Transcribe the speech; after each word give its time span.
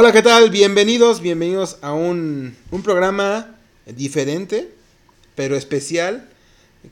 Hola, 0.00 0.12
¿qué 0.12 0.22
tal? 0.22 0.50
Bienvenidos, 0.50 1.20
bienvenidos 1.20 1.80
a 1.82 1.92
un, 1.92 2.56
un 2.70 2.82
programa 2.84 3.56
diferente, 3.84 4.72
pero 5.34 5.56
especial, 5.56 6.30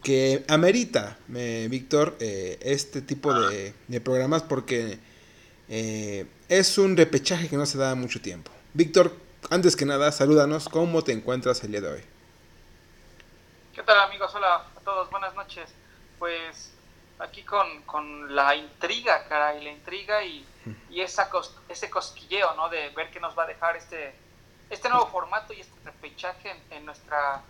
que 0.03 0.45
amerita, 0.49 1.17
eh, 1.33 1.69
Víctor, 1.71 2.17
eh, 2.19 2.59
este 2.63 3.03
tipo 3.03 3.33
de, 3.33 3.75
de 3.87 4.01
programas 4.01 4.43
porque 4.43 4.99
eh, 5.69 6.27
es 6.49 6.79
un 6.79 6.97
repechaje 6.97 7.49
que 7.49 7.57
no 7.57 7.65
se 7.65 7.79
da 7.79 7.95
mucho 7.95 8.21
tiempo. 8.21 8.51
Víctor, 8.75 9.15
antes 9.51 9.77
que 9.77 9.85
nada, 9.85 10.11
salúdanos, 10.11 10.69
¿cómo 10.69 11.05
te 11.05 11.13
encuentras 11.13 11.63
el 11.63 11.71
día 11.71 11.83
de 11.83 11.89
hoy? 11.93 12.03
¿Qué 13.73 13.85
tal 13.85 14.01
amigos? 14.01 14.35
Hola 14.35 14.67
a 14.77 14.81
todos, 14.81 15.09
buenas 15.13 15.33
noches. 15.37 15.71
Pues 16.19 16.73
aquí 17.21 17.45
con, 17.45 17.83
con 17.83 18.35
la 18.35 18.57
intriga, 18.57 19.29
caray, 19.29 19.63
la 19.63 19.71
intriga 19.71 20.25
y, 20.25 20.45
y 20.91 21.01
esa 21.01 21.31
cos- 21.31 21.55
ese 21.69 21.89
cosquilleo, 21.91 22.55
¿no? 22.55 22.69
De 22.69 22.91
ver 22.91 23.11
qué 23.11 23.21
nos 23.21 23.37
va 23.39 23.45
a 23.45 23.47
dejar 23.47 23.77
este, 23.77 24.13
este 24.71 24.89
nuevo 24.89 25.07
formato 25.09 25.53
y 25.53 25.61
este 25.61 25.75
repechaje 25.85 26.51
en, 26.51 26.79
en 26.79 26.85
nuestra 26.87 27.43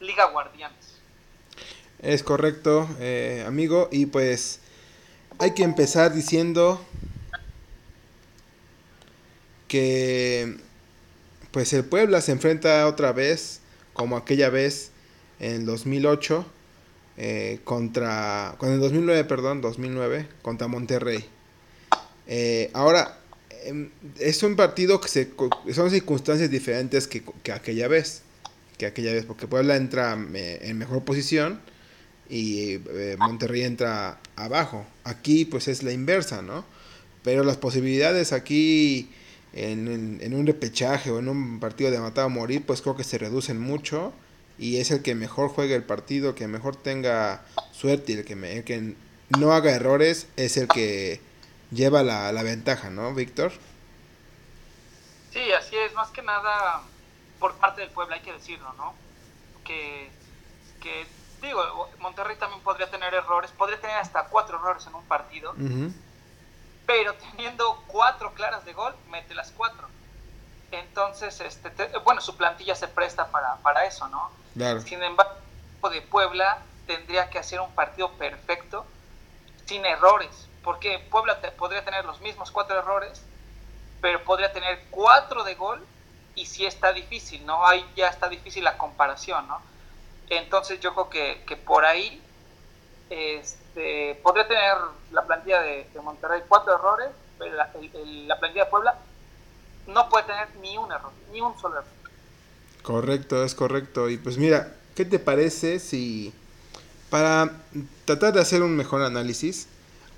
Liga 0.00 0.26
Guardianes. 0.26 0.98
Es 2.00 2.22
correcto, 2.22 2.88
eh, 2.98 3.44
amigo, 3.46 3.88
y 3.92 4.06
pues 4.06 4.60
hay 5.38 5.52
que 5.52 5.62
empezar 5.64 6.12
diciendo 6.14 6.80
que 9.68 10.56
pues 11.50 11.72
el 11.72 11.84
Puebla 11.84 12.20
se 12.20 12.32
enfrenta 12.32 12.86
otra 12.86 13.12
vez, 13.12 13.60
como 13.92 14.16
aquella 14.16 14.50
vez 14.50 14.92
en 15.40 15.66
2008, 15.66 16.44
eh, 17.16 17.60
contra, 17.64 18.54
con 18.58 18.70
el 18.72 18.80
2009, 18.80 19.24
perdón, 19.24 19.60
2009, 19.60 20.28
contra 20.42 20.68
Monterrey. 20.68 21.28
Eh, 22.32 22.70
ahora, 22.74 23.18
em, 23.64 23.90
es 24.20 24.44
un 24.44 24.54
partido 24.54 25.00
que 25.00 25.08
se, 25.08 25.30
son 25.74 25.90
circunstancias 25.90 26.48
diferentes 26.48 27.08
que, 27.08 27.24
que 27.42 27.50
aquella 27.50 27.88
vez, 27.88 28.22
que 28.78 28.86
aquella 28.86 29.12
vez, 29.12 29.24
porque 29.24 29.48
Puebla 29.48 29.74
entra 29.76 30.16
eh, 30.34 30.60
en 30.62 30.78
mejor 30.78 31.04
posición 31.04 31.60
y 32.28 32.74
eh, 32.88 33.16
Monterrey 33.18 33.64
entra 33.64 34.20
abajo. 34.36 34.86
Aquí 35.02 35.44
pues 35.44 35.66
es 35.66 35.82
la 35.82 35.90
inversa, 35.90 36.40
¿no? 36.40 36.64
Pero 37.24 37.42
las 37.42 37.56
posibilidades 37.56 38.32
aquí 38.32 39.10
en, 39.52 40.32
un 40.32 40.46
repechaje 40.46 41.10
o 41.10 41.18
en 41.18 41.28
un 41.28 41.58
partido 41.58 41.90
de 41.90 41.98
matar 41.98 42.26
o 42.26 42.30
morir, 42.30 42.62
pues 42.64 42.80
creo 42.80 42.96
que 42.96 43.02
se 43.02 43.18
reducen 43.18 43.60
mucho 43.60 44.12
y 44.56 44.76
es 44.76 44.92
el 44.92 45.02
que 45.02 45.16
mejor 45.16 45.48
juegue 45.48 45.74
el 45.74 45.82
partido, 45.82 46.36
que 46.36 46.46
mejor 46.46 46.76
tenga 46.76 47.44
suerte 47.72 48.12
y 48.12 48.16
el 48.18 48.24
que, 48.24 48.34
el 48.34 48.62
que 48.62 48.94
no 49.36 49.52
haga 49.52 49.72
errores 49.72 50.28
es 50.36 50.56
el 50.56 50.68
que 50.68 51.20
lleva 51.70 52.02
la, 52.02 52.32
la 52.32 52.42
ventaja, 52.42 52.90
¿no, 52.90 53.14
Víctor? 53.14 53.52
Sí, 55.30 55.52
así 55.52 55.76
es, 55.76 55.94
más 55.94 56.10
que 56.10 56.22
nada 56.22 56.82
por 57.38 57.58
parte 57.58 57.80
del 57.80 57.90
pueblo, 57.90 58.14
hay 58.14 58.20
que 58.22 58.32
decirlo, 58.32 58.72
¿no? 58.74 58.94
Que, 59.64 60.12
que, 60.80 61.06
digo, 61.40 61.62
Monterrey 61.98 62.36
también 62.38 62.62
podría 62.62 62.90
tener 62.90 63.14
errores, 63.14 63.52
podría 63.52 63.80
tener 63.80 63.96
hasta 63.96 64.28
cuatro 64.28 64.58
errores 64.58 64.86
en 64.86 64.94
un 64.94 65.04
partido, 65.06 65.54
pero 66.86 67.14
teniendo 67.14 67.84
cuatro 67.86 68.34
claras 68.34 68.64
de 68.64 68.72
gol, 68.72 68.94
mete 69.06 69.34
las 69.34 69.52
cuatro. 69.52 69.88
Entonces, 70.72 71.40
este, 71.40 71.70
te- 71.70 71.98
bueno, 72.04 72.20
su 72.20 72.36
plantilla 72.36 72.74
se 72.74 72.88
presta 72.88 73.30
para, 73.30 73.62
para 73.62 73.84
eso, 73.86 74.08
¿no? 74.08 74.32
Claro. 74.54 74.80
Sin 74.80 75.02
embargo, 75.02 75.32
de 75.90 76.02
Puebla 76.02 76.62
tendría 76.86 77.30
que 77.30 77.38
hacer 77.38 77.60
un 77.60 77.72
partido 77.74 78.16
perfecto, 78.18 78.86
sin 79.66 79.86
errores, 79.86 80.49
porque 80.62 80.98
Puebla 81.10 81.40
podría 81.56 81.84
tener 81.84 82.04
los 82.04 82.20
mismos 82.20 82.50
cuatro 82.50 82.78
errores, 82.78 83.22
pero 84.00 84.22
podría 84.24 84.52
tener 84.52 84.84
cuatro 84.90 85.44
de 85.44 85.54
gol 85.54 85.84
y 86.34 86.46
sí 86.46 86.66
está 86.66 86.92
difícil, 86.92 87.44
¿no? 87.46 87.66
Ahí 87.66 87.84
ya 87.96 88.08
está 88.08 88.28
difícil 88.28 88.64
la 88.64 88.78
comparación, 88.78 89.46
¿no? 89.48 89.60
Entonces 90.28 90.80
yo 90.80 90.94
creo 90.94 91.10
que, 91.10 91.44
que 91.46 91.56
por 91.56 91.84
ahí 91.84 92.22
este, 93.10 94.20
podría 94.22 94.46
tener 94.46 94.76
la 95.10 95.26
plantilla 95.26 95.60
de, 95.60 95.86
Monterrey 96.02 96.42
cuatro 96.48 96.74
errores, 96.74 97.08
pero 97.38 97.54
la, 97.56 97.70
la 98.26 98.38
plantilla 98.38 98.64
de 98.64 98.70
Puebla 98.70 98.98
no 99.86 100.08
puede 100.08 100.24
tener 100.24 100.54
ni 100.56 100.78
un 100.78 100.90
error, 100.92 101.12
ni 101.32 101.40
un 101.40 101.58
solo 101.58 101.76
error. 101.78 101.90
Correcto, 102.82 103.44
es 103.44 103.54
correcto. 103.54 104.08
Y 104.08 104.18
pues 104.18 104.38
mira, 104.38 104.72
¿qué 104.94 105.04
te 105.04 105.18
parece 105.18 105.80
si 105.80 106.32
para 107.10 107.50
tratar 108.04 108.32
de 108.32 108.40
hacer 108.40 108.62
un 108.62 108.76
mejor 108.76 109.02
análisis, 109.02 109.68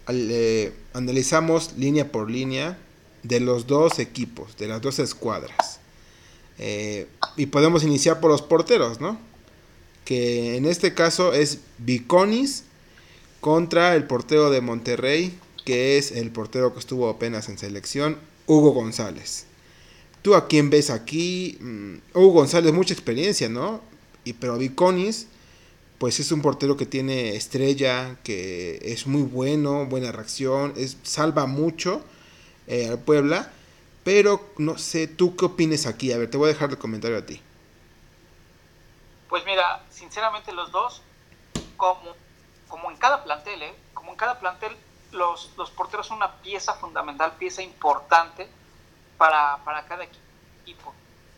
eh, 0.09 0.73
analizamos 0.93 1.75
línea 1.77 2.11
por 2.11 2.31
línea 2.31 2.79
de 3.23 3.41
los 3.41 3.67
dos 3.67 3.99
equipos, 3.99 4.57
de 4.57 4.69
las 4.69 4.81
dos 4.83 4.99
escuadras? 4.99 5.81
Eh, 6.59 7.07
y 7.37 7.47
podemos 7.47 7.85
iniciar 7.85 8.21
por 8.21 8.31
los 8.31 8.43
porteros, 8.43 9.01
¿no? 9.01 9.19
Que 10.05 10.57
en 10.57 10.67
este 10.67 10.95
caso 10.95 11.33
es 11.33 11.61
Viconis 11.79 12.65
contra 13.41 13.97
el 13.97 14.05
portero 14.05 14.51
de 14.51 14.61
Monterrey, 14.61 15.39
que 15.65 15.99
es 15.99 16.13
el 16.13 16.31
portero 16.31 16.73
que 16.73 16.81
estuvo 16.81 17.09
apenas 17.09 17.49
en 17.49 17.59
selección, 17.59 18.19
Hugo 18.47 18.73
González. 18.73 19.47
¿Tú 20.23 20.35
a 20.35 20.47
quién 20.47 20.71
ves 20.71 20.91
aquí? 20.91 21.59
Mm, 21.61 21.95
Hugo 22.15 22.33
González, 22.33 22.73
mucha 22.73 22.95
experiencia, 22.95 23.49
¿no? 23.49 23.81
Y, 24.25 24.35
pero 24.35 24.59
Viconis, 24.59 25.27
pues 26.03 26.19
es 26.19 26.33
un 26.33 26.43
portero 26.43 26.77
que 26.77 26.85
tiene 26.85 27.37
estrella, 27.37 28.17
que 28.25 28.81
es 28.83 29.07
muy 29.07 29.23
bueno, 29.23 29.87
buena 29.87 30.11
reacción, 30.11 30.75
es, 30.77 30.99
salva 31.05 31.47
mucho 31.47 32.05
eh, 32.67 32.89
al 32.89 32.99
Puebla. 32.99 33.53
Pero 34.03 34.51
no 34.59 34.79
sé, 34.79 35.07
¿tú 35.07 35.37
qué 35.37 35.45
opinas 35.45 35.87
aquí? 35.87 36.11
A 36.11 36.19
ver, 36.19 36.29
te 36.29 36.37
voy 36.37 36.47
a 36.51 36.55
dejar 36.55 36.71
el 36.71 36.79
comentario 36.79 37.19
a 37.19 37.25
ti. 37.25 37.41
Pues 39.29 39.45
mira, 39.47 39.85
sinceramente 39.91 40.53
los 40.53 40.73
dos, 40.73 41.03
como, 41.77 42.17
como 42.67 42.91
en 42.91 42.97
cada 42.97 43.23
plantel, 43.23 43.63
¿eh? 43.63 43.75
como 43.95 44.11
en 44.11 44.17
cada 44.17 44.41
plantel, 44.41 44.77
los, 45.13 45.53
los 45.57 45.71
porteros 45.71 46.09
son 46.09 46.17
una 46.17 46.35
pieza 46.39 46.75
fundamental, 46.75 47.35
pieza 47.39 47.63
importante 47.63 48.49
para, 49.19 49.59
para 49.59 49.85
cada 49.85 50.03
equipo. 50.03 50.93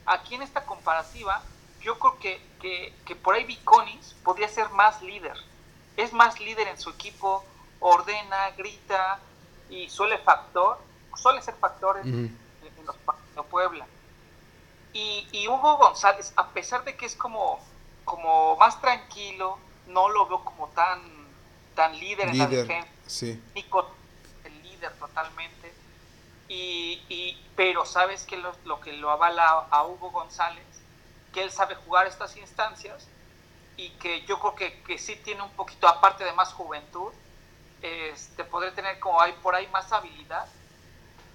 Aquí 0.07 0.37
en 0.37 0.41
esta 0.41 0.65
comparativa, 0.65 1.43
yo 1.85 1.99
creo 1.99 2.19
que, 2.19 2.41
que, 2.61 2.93
que 3.05 3.15
por 3.15 3.35
ahí 3.35 3.45
Viconis 3.45 4.15
podría 4.25 4.49
ser 4.49 4.71
más 4.71 5.01
líder. 5.03 5.37
Es 5.97 6.13
más 6.13 6.41
líder 6.41 6.67
en 6.69 6.79
su 6.79 6.91
equipo, 6.91 7.45
ordena, 7.81 8.51
grita 8.57 9.21
y 9.69 9.89
suele 9.89 10.19
factor, 10.19 10.79
suele 11.15 11.41
ser 11.43 11.55
factor 11.57 11.99
en, 11.99 12.09
en 12.63 12.87
los 12.87 12.97
de 13.37 13.43
Puebla. 13.45 13.87
Y, 14.93 15.29
y 15.33 15.49
Hugo 15.49 15.77
González, 15.77 16.33
a 16.37 16.49
pesar 16.53 16.85
de 16.85 16.97
que 16.97 17.07
es 17.07 17.15
como, 17.17 17.61
como 18.05 18.57
más 18.57 18.81
tranquilo, 18.81 19.59
no 19.87 20.09
lo 20.09 20.27
veo 20.27 20.45
como 20.45 20.69
tan, 20.69 21.01
tan 21.75 21.99
líder, 21.99 22.29
en 22.29 22.39
la 22.39 22.45
defensa. 22.63 22.89
sí. 23.07 23.43
Nico, 23.55 23.87
el 24.45 24.63
líder 24.63 24.93
totalmente. 24.99 25.73
Y, 26.49 27.03
y- 27.09 27.41
pero 27.57 27.85
sabes 27.85 28.25
que 28.25 28.37
lo, 28.37 28.53
lo 28.65 28.81
que 28.81 28.93
lo 28.95 29.11
avala 29.11 29.67
a 29.71 29.85
Hugo 29.87 30.11
González, 30.11 30.65
que 31.35 31.43
él 31.43 31.51
sabe 31.51 31.75
jugar 31.75 32.07
estas 32.07 32.37
instancias 32.37 33.07
y 33.77 33.91
que 33.99 34.25
yo 34.25 34.39
creo 34.41 34.55
que, 34.55 34.83
que 34.85 34.97
sí 34.99 35.17
tiene 35.17 35.43
un 35.43 35.51
poquito, 35.51 35.89
aparte 35.89 36.25
de 36.25 36.33
más 36.33 36.53
juventud, 36.55 37.13
este, 37.83 38.45
podría 38.45 38.73
tener 38.73 38.99
como 39.01 39.21
hay 39.21 39.33
por 39.43 39.55
ahí 39.55 39.67
más 39.69 39.93
habilidad 39.93 40.47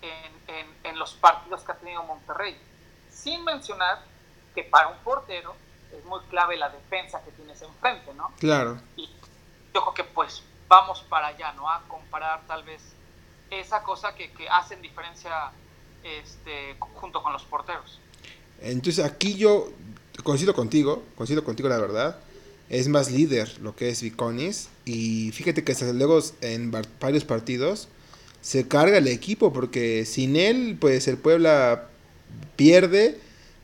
en, 0.02 0.56
en- 0.56 0.78
en 0.86 0.98
los 0.98 1.14
partidos 1.14 1.62
que 1.64 1.72
ha 1.74 1.76
tenido 1.76 2.02
Monterrey. 2.04 2.58
Sin 3.12 3.44
mencionar 3.44 4.02
que 4.56 4.64
para 4.64 4.88
un 4.88 4.98
portero 5.00 5.54
es 5.92 6.04
muy 6.06 6.22
clave 6.30 6.56
la 6.58 6.70
defensa 6.70 7.22
que 7.24 7.32
tienes 7.32 7.62
enfrente, 7.62 8.14
¿no? 8.14 8.32
Claro. 8.40 8.80
Y 8.96 9.08
yo 9.74 9.82
creo 9.82 9.94
que 9.94 10.04
pues 10.06 10.42
vamos 10.68 11.02
para 11.02 11.28
allá, 11.28 11.52
¿no? 11.54 11.70
A 11.70 11.82
comparar 11.88 12.42
tal 12.48 12.64
vez 12.64 12.82
esa 13.50 13.84
cosa 13.84 14.16
que, 14.16 14.32
que 14.32 14.48
hacen 14.50 14.82
diferencia 14.82 15.52
este, 16.04 16.78
junto 16.80 17.22
con 17.22 17.34
los 17.34 17.44
porteros. 17.44 18.00
Entonces 18.62 19.04
aquí 19.04 19.36
yo 19.36 19.72
coincido 20.24 20.54
contigo, 20.54 21.04
coincido 21.16 21.44
contigo 21.44 21.70
la 21.70 21.78
verdad. 21.78 22.20
Es 22.70 22.88
más 22.88 23.10
líder 23.12 23.50
lo 23.62 23.76
que 23.76 23.90
es 23.90 24.02
Viconis. 24.02 24.70
Y 24.86 25.32
fíjate 25.32 25.64
que 25.64 25.72
hasta 25.72 25.92
luego 25.94 26.20
en 26.42 26.72
var- 26.72 26.88
varios 27.00 27.24
partidos 27.26 27.88
se 28.42 28.68
carga 28.68 28.98
el 29.00 29.08
equipo 29.08 29.52
porque 29.52 30.06
sin 30.06 30.36
él 30.36 30.78
pues 30.80 31.08
el 31.08 31.18
Puebla 31.18 31.90
pierde 32.56 33.20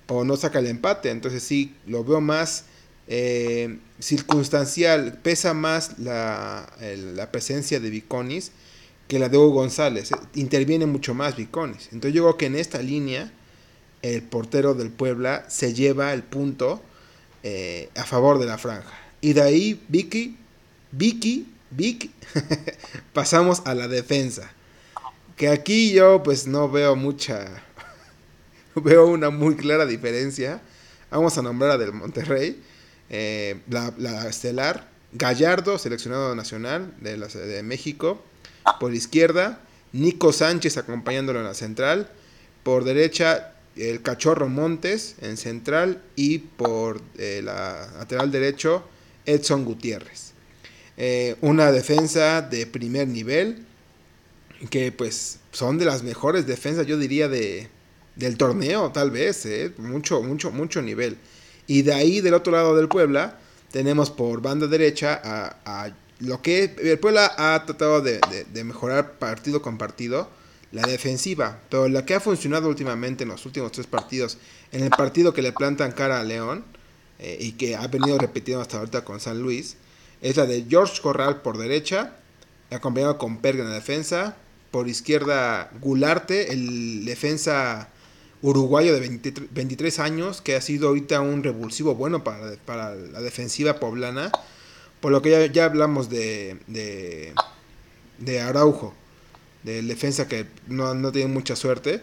o 0.08 0.24
no 0.24 0.38
saca 0.38 0.60
el 0.60 0.68
empate. 0.68 1.12
Entonces 1.12 1.44
sí, 1.44 1.76
lo 1.86 2.04
veo 2.04 2.20
más 2.22 2.66
eh, 3.08 3.78
circunstancial. 4.00 5.20
Pesa 5.22 5.54
más 5.54 6.00
la, 6.00 6.72
la 7.16 7.32
presencia 7.32 7.80
de 7.80 7.90
Viconis 7.90 8.52
que 9.08 9.20
la 9.20 9.30
de 9.30 9.38
Hugo 9.38 9.52
González. 9.52 10.10
Interviene 10.34 10.88
mucho 10.88 11.14
más 11.14 11.36
Viconis. 11.36 11.90
Entonces 11.92 12.14
yo 12.16 12.24
creo 12.24 12.38
que 12.38 12.46
en 12.48 12.56
esta 12.56 12.82
línea 12.82 13.32
el 14.13 14.22
portero 14.22 14.75
del 14.75 14.92
Puebla 14.92 15.46
se 15.50 15.74
lleva 15.74 16.13
el 16.13 16.22
punto 16.22 16.81
eh, 17.42 17.90
a 17.96 18.04
favor 18.04 18.38
de 18.40 18.46
la 18.46 18.57
franja. 18.57 18.94
Y 19.19 19.34
de 19.34 19.42
ahí 19.42 19.84
Vicky, 19.88 20.38
Vicky, 20.92 21.52
Vic, 21.72 22.12
pasamos 23.13 23.63
a 23.66 23.74
la 23.74 23.88
defensa. 23.88 24.52
Que 25.36 25.50
aquí 25.50 25.92
yo 25.92 26.22
pues 26.22 26.46
no 26.46 26.69
veo 26.69 26.96
mucha 26.96 27.63
veo 28.75 29.07
una 29.07 29.31
muy 29.31 29.56
clara 29.56 29.88
diferencia. 29.88 30.62
Vamos 31.10 31.38
a 31.38 31.42
nombrar 31.42 31.72
a 31.72 31.78
del 31.78 31.94
Monterrey, 31.94 32.62
eh, 33.10 33.60
la, 33.69 33.92
la, 33.98 34.28
estelar, 34.28 34.88
Gallardo, 35.13 35.80
seleccionado 35.80 36.36
nacional 36.36 36.94
de, 37.00 37.18
de 37.18 37.63
México, 37.63 38.22
por 38.80 38.94
izquierda, 38.94 39.60
Nico 39.94 40.34
Sánchez 40.34 40.78
acompañándolo 40.78 41.40
en 41.40 41.46
la 41.46 41.54
central, 41.54 42.12
por 42.63 42.84
derecha 42.84 43.55
el 43.75 44.01
Cachorro 44.01 44.48
Montes 44.48 45.16
en 45.22 45.38
central 45.38 46.01
y 46.16 46.39
por 46.39 47.01
eh, 47.18 47.42
la 47.44 47.89
lateral 47.98 48.31
derecho 48.31 48.83
Edson 49.25 49.66
Gutiérrez. 49.66 50.33
Eh, 50.98 51.36
una 51.42 51.72
defensa 51.72 52.42
de 52.42 52.68
primer 52.68 53.07
nivel 53.07 53.66
que 54.69 54.92
pues 54.92 55.39
son 55.51 55.77
de 55.77 55.86
las 55.86 56.04
mejores 56.04 56.48
defensas 56.48 56.88
yo 56.88 56.98
diría 56.98 57.27
de, 57.27 57.68
del 58.16 58.38
torneo 58.38 58.92
tal 58.92 59.12
vez, 59.12 59.45
eh, 59.45 59.74
mucho, 59.77 60.22
mucho, 60.22 60.51
mucho 60.51 60.81
nivel. 60.81 61.18
Y 61.68 61.81
de 61.81 61.94
ahí 61.94 62.22
del 62.22 62.33
otro 62.33 62.54
lado 62.54 62.75
del 62.77 62.88
Puebla 62.88 63.39
tenemos 63.72 64.10
por 64.10 64.42
banda 64.42 64.68
derecha 64.68 65.19
a, 65.66 65.92
lo 66.19 66.42
que 66.42 66.74
el 66.81 66.98
Puebla 66.98 67.33
ha 67.38 67.62
tratado 67.66 68.01
de, 68.01 68.22
de 68.54 68.63
mejorar 68.63 69.19
partido 69.19 69.62
con 69.62 69.77
partido 69.77 70.30
la 70.72 70.84
defensiva, 70.88 71.60
pero 71.70 71.88
la 71.88 72.06
que 72.06 72.16
ha 72.16 72.20
funcionado 72.20 72.68
últimamente 72.68 73.24
en 73.24 73.30
los 73.30 73.46
últimos 73.46 73.72
tres 73.72 73.88
partidos, 73.88 74.38
en 74.72 74.84
el 74.84 74.90
partido 74.90 75.34
que 75.34 75.42
le 75.42 75.54
plantan 75.54 75.92
cara 75.92 76.20
a 76.20 76.24
León 76.24 76.66
eh, 77.20 77.38
y 77.40 77.54
que 77.54 77.76
ha 77.76 77.88
venido 77.88 78.18
repitiendo 78.18 78.62
hasta 78.62 78.78
ahorita 78.78 79.06
con 79.06 79.20
San 79.20 79.42
Luis, 79.42 79.78
es 80.22 80.38
la 80.38 80.46
de 80.46 80.66
George 80.68 81.02
Corral 81.02 81.42
por 81.42 81.58
derecha, 81.58 82.18
acompañado 82.72 83.18
con 83.18 83.38
Perga 83.38 83.64
en 83.64 83.70
la 83.70 83.76
defensa, 83.76 84.36
por 84.72 84.90
izquierda 84.90 85.70
Gularte, 85.80 86.52
el 86.52 87.06
defensa 87.06 87.90
uruguayo 88.42 88.94
de 88.94 89.00
23, 89.52 90.00
años, 90.00 90.42
que 90.42 90.56
ha 90.56 90.62
sido 90.62 90.90
ahorita 90.90 91.22
un 91.22 91.44
revulsivo 91.44 91.96
bueno 91.96 92.24
para, 92.24 92.58
para 92.66 92.94
la 92.94 93.22
defensiva 93.22 93.80
poblana, 93.80 94.32
por 95.00 95.12
lo 95.12 95.22
que 95.22 95.32
ya, 95.32 95.46
ya 95.46 95.66
hablamos 95.66 96.10
de, 96.10 96.58
de, 96.68 97.34
de 98.20 98.42
Araujo 98.42 98.94
del 99.66 99.88
defensa 99.88 100.28
que 100.28 100.46
no, 100.68 101.12
tiene 101.12 101.34
mucha 101.34 101.56
suerte. 101.56 102.02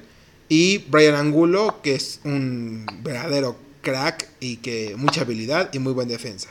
Y 0.49 0.79
Brian 0.79 1.15
Angulo, 1.15 1.81
que 1.81 1.95
es 1.95 2.21
un 2.25 2.85
verdadero 3.03 3.57
crack 3.81 4.29
y 4.41 4.59
que 4.59 4.97
mucha 4.97 5.23
habilidad 5.23 5.73
y 5.73 5.79
muy 5.79 5.93
buena 5.93 6.11
defensa. 6.11 6.51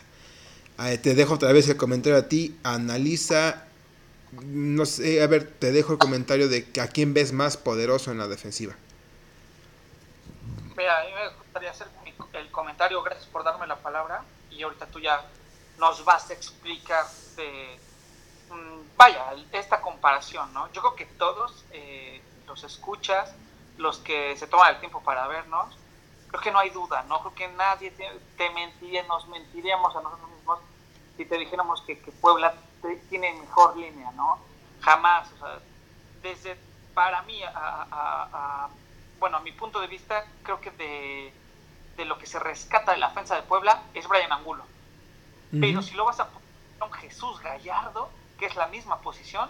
te 1.04 1.14
dejo 1.14 1.36
otra 1.36 1.52
vez 1.52 1.68
el 1.68 1.78
comentario 1.78 2.18
a 2.18 2.30
ti. 2.30 2.58
Analiza, 2.64 3.66
no 4.46 4.86
sé, 4.86 5.22
a 5.22 5.28
ver, 5.28 5.44
te 5.44 5.74
dejo 5.74 5.92
el 5.92 6.00
comentario 6.00 6.48
de 6.48 6.66
a 6.82 6.88
quién 6.88 7.14
ves 7.14 7.34
más 7.34 7.58
poderoso 7.58 8.12
en 8.12 8.18
la 8.18 8.28
defensiva. 8.28 8.74
Mira, 10.78 11.02
a 11.02 11.04
mí 11.04 11.12
me 11.14 11.38
gustaría 11.38 11.72
hacer 11.72 11.88
el 12.34 12.50
comentario, 12.52 13.04
gracias 13.04 13.28
por 13.28 13.44
darme 13.44 13.68
la 13.68 13.76
palabra. 13.76 14.24
Y 14.50 14.64
ahorita 14.64 14.88
tú 14.88 15.00
ya 15.02 15.26
nos 15.78 16.06
vas 16.06 16.30
a 16.30 16.34
explicar 16.34 17.06
de 17.36 17.78
vaya, 18.98 19.34
esta 19.52 19.82
comparación, 19.82 20.54
¿no? 20.54 20.72
Yo 20.74 20.82
creo 20.82 20.96
que 20.96 21.06
todos 21.06 21.66
eh, 21.72 22.22
los 22.48 22.64
escuchas, 22.64 23.34
los 23.78 23.98
que 24.00 24.36
se 24.38 24.48
toman 24.48 24.76
el 24.76 24.80
tiempo 24.80 25.02
para 25.02 25.28
vernos, 25.28 25.76
creo 26.28 26.42
que 26.42 26.52
no 26.52 26.60
hay 26.60 26.70
duda, 26.70 27.04
¿no? 27.08 27.20
Creo 27.20 27.36
que 27.36 27.48
nadie 27.50 27.92
te, 27.92 28.50
mentiría, 28.52 29.04
nos 29.04 29.28
mentiríamos 29.28 29.96
a 29.96 30.02
nosotros 30.02 30.30
mismos 30.30 30.60
si 31.18 31.26
te 31.26 31.38
dijéramos 31.38 31.82
que, 31.82 31.96
Puebla 31.96 32.54
tiene 33.10 33.34
mejor 33.34 33.76
línea, 33.78 34.12
¿no? 34.12 34.40
Jamás, 34.82 35.32
o 35.34 35.38
sea, 35.38 35.60
desde, 36.22 36.58
para 36.94 37.22
mí, 37.24 37.42
a, 37.44 38.70
bueno, 39.20 39.38
a 39.38 39.40
mi 39.42 39.52
punto 39.52 39.80
de 39.80 39.88
vista, 39.88 40.26
creo 40.44 40.60
que 40.62 40.72
de, 40.72 42.06
lo 42.06 42.18
que 42.18 42.26
se 42.26 42.40
rescata 42.40 42.94
de 42.94 42.98
la 42.98 43.10
defensa 43.10 43.36
de 43.36 43.44
Puebla 43.44 43.84
es 43.94 44.08
Brian 44.08 44.32
Angulo. 44.32 44.64
Pero 45.52 45.82
si 45.82 45.96
lo 45.96 46.06
vas 46.06 46.20
a 46.20 46.28
poner 46.30 46.48
con 46.80 46.92
Jesús 46.94 47.40
Gallardo, 47.42 48.10
que 48.42 48.48
es 48.48 48.56
la 48.56 48.66
misma 48.66 49.00
posición, 49.02 49.48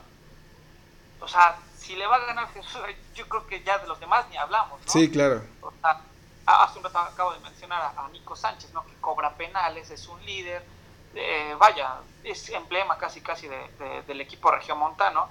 o 1.21 1.27
sea, 1.27 1.57
si 1.77 1.95
le 1.95 2.05
va 2.05 2.17
a 2.17 2.25
ganar 2.25 2.51
Jesús, 2.51 2.81
yo 3.15 3.25
creo 3.29 3.47
que 3.47 3.63
ya 3.63 3.77
de 3.77 3.87
los 3.87 3.97
demás 4.01 4.25
ni 4.29 4.35
hablamos, 4.35 4.81
¿no? 4.85 4.91
Sí, 4.91 5.09
claro. 5.09 5.41
O 5.61 5.71
sea, 5.79 6.01
hace 6.45 6.77
un 6.77 6.83
rato 6.83 6.99
acabo 6.99 7.31
de 7.31 7.39
mencionar 7.39 7.93
a, 7.95 8.09
Nico 8.09 8.35
Sánchez, 8.35 8.73
¿no? 8.73 8.85
Que 8.85 8.93
cobra 8.99 9.33
penales, 9.37 9.89
es 9.91 10.09
un 10.09 10.21
líder, 10.25 10.65
eh, 11.15 11.55
vaya, 11.57 11.99
es 12.25 12.49
emblema 12.49 12.97
casi 12.97 13.21
casi 13.21 13.47
de, 13.47 14.03
del 14.05 14.19
equipo 14.19 14.51
regiomontano. 14.51 15.29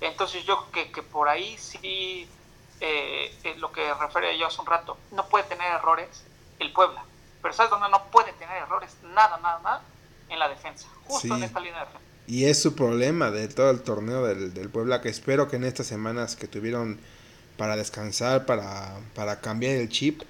Entonces 0.00 0.44
yo 0.44 0.68
creo 0.68 0.84
que, 0.84 0.92
que 0.92 1.02
por 1.02 1.28
ahí 1.28 1.58
sí, 1.58 2.30
eh, 2.78 3.56
lo 3.56 3.72
que 3.72 3.92
refería 3.94 4.34
yo 4.34 4.46
hace 4.46 4.60
un 4.60 4.68
rato, 4.68 4.96
no 5.10 5.26
puede 5.26 5.42
tener 5.48 5.66
errores 5.72 6.24
el 6.60 6.72
Puebla. 6.72 7.02
Pero 7.42 7.54
¿sabes 7.54 7.70
dónde 7.70 7.88
no 7.88 8.04
puede 8.04 8.32
tener 8.34 8.56
errores? 8.58 8.96
Nada, 9.02 9.36
nada, 9.38 9.58
nada. 9.64 9.82
En 10.28 10.38
la 10.38 10.48
defensa. 10.48 10.86
Justo 11.08 11.34
en 11.34 11.42
esta 11.42 11.58
línea 11.58 11.80
de 11.80 11.86
defensa. 11.86 12.09
Y 12.30 12.44
es 12.44 12.60
su 12.60 12.76
problema 12.76 13.32
de 13.32 13.48
todo 13.48 13.72
el 13.72 13.80
torneo 13.80 14.24
del, 14.24 14.54
del, 14.54 14.68
Puebla, 14.68 15.00
que 15.00 15.08
espero 15.08 15.48
que 15.48 15.56
en 15.56 15.64
estas 15.64 15.88
semanas 15.88 16.36
que 16.36 16.46
tuvieron 16.46 17.00
para 17.56 17.74
descansar, 17.74 18.46
para, 18.46 19.00
para 19.16 19.40
cambiar 19.40 19.74
el 19.74 19.88
chip, 19.88 20.22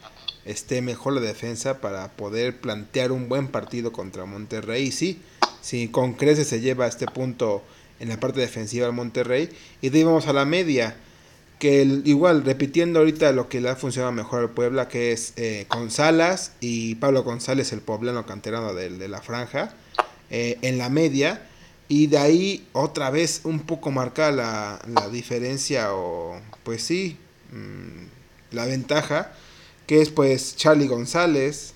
esté 0.47 0.81
mejor 0.81 1.13
la 1.13 1.21
defensa 1.21 1.83
para 1.83 2.11
poder 2.13 2.59
plantear 2.59 3.13
un 3.13 3.29
buen 3.29 3.49
partido 3.49 3.93
contra 3.93 4.25
Monterrey. 4.25 4.93
Sí, 4.93 5.21
si 5.61 5.89
con 5.89 6.15
creces 6.15 6.49
se 6.49 6.63
lleva 6.63 6.87
a 6.87 6.89
este 6.89 7.05
punto 7.05 7.63
en 7.99 8.09
la 8.09 8.19
parte 8.19 8.41
defensiva 8.41 8.87
al 8.87 8.95
Monterrey. 8.95 9.51
Y 9.83 9.91
de 9.91 9.99
ahí 9.99 10.05
vamos 10.05 10.27
a 10.27 10.33
la 10.33 10.47
media, 10.47 10.97
que 11.59 11.83
igual, 11.83 12.45
repitiendo 12.45 13.01
ahorita 13.01 13.31
lo 13.33 13.51
que 13.51 13.61
le 13.61 13.69
ha 13.69 13.77
funcionado 13.77 14.13
mejor 14.13 14.41
al 14.41 14.51
Puebla, 14.53 14.89
que 14.89 15.13
es 15.13 15.35
eh, 15.37 15.67
Salas 15.91 16.53
y 16.61 16.95
Pablo 16.95 17.25
González, 17.25 17.75
el 17.75 17.83
poblano 17.83 18.25
canterano 18.25 18.73
de, 18.73 18.89
de 18.89 19.09
la 19.09 19.21
franja. 19.21 19.75
Eh, 20.31 20.57
en 20.63 20.79
la 20.79 20.89
media, 20.89 21.43
y 21.91 22.07
de 22.07 22.19
ahí 22.19 22.69
otra 22.73 23.11
vez 23.11 23.41
un 23.43 23.59
poco 23.59 23.91
marcada 23.91 24.81
la, 24.87 25.09
diferencia 25.09 25.93
o 25.93 26.39
pues 26.63 26.85
sí, 26.85 27.17
mm, 27.51 28.55
la 28.55 28.65
ventaja, 28.65 29.33
que 29.89 30.01
es 30.01 30.09
pues 30.11 30.55
Charlie 30.55 30.87
González, 30.87 31.73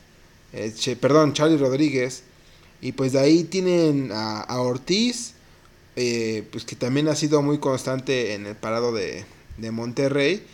eh, 0.52 0.72
perdón, 1.00 1.32
Charlie 1.32 1.56
Rodríguez, 1.56 2.22
y 2.80 2.92
pues 2.92 3.10
de 3.10 3.18
ahí 3.18 3.42
tienen 3.42 4.10
a, 4.12 4.60
Ortiz, 4.60 5.32
eh, 5.96 6.46
pues 6.52 6.64
que 6.64 6.76
también 6.76 7.08
ha 7.08 7.16
sido 7.16 7.42
muy 7.42 7.58
constante 7.58 8.34
en 8.34 8.46
el 8.46 8.54
parado 8.54 8.92
de, 8.92 9.24
Monterrey. 9.72 10.46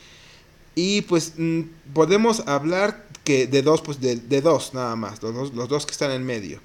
Y 0.75 1.03
pues 1.03 1.35
mm, 1.37 1.63
podemos 1.93 2.41
hablar 2.47 3.07
que 3.25 3.47
de 3.47 3.61
dos, 3.61 3.83
pues 3.83 4.01
de, 4.01 4.41
dos 4.41 4.73
nada 4.73 4.97
más, 4.97 5.23
los 5.23 5.53
los 5.53 5.69
dos 5.69 5.85
que 5.85 5.93
están 5.93 6.13
en 6.13 6.25
medio. 6.25 6.61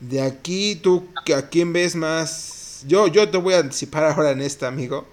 De 0.00 0.20
aquí, 0.20 0.76
¿tú 0.76 1.08
a 1.34 1.42
quién 1.42 1.72
ves 1.72 1.96
más? 1.96 2.84
Yo, 2.86 3.06
yo 3.06 3.28
te 3.30 3.38
voy 3.38 3.54
a 3.54 3.60
anticipar 3.60 4.04
ahora 4.04 4.30
en 4.30 4.42
esta, 4.42 4.68
amigo. 4.68 5.06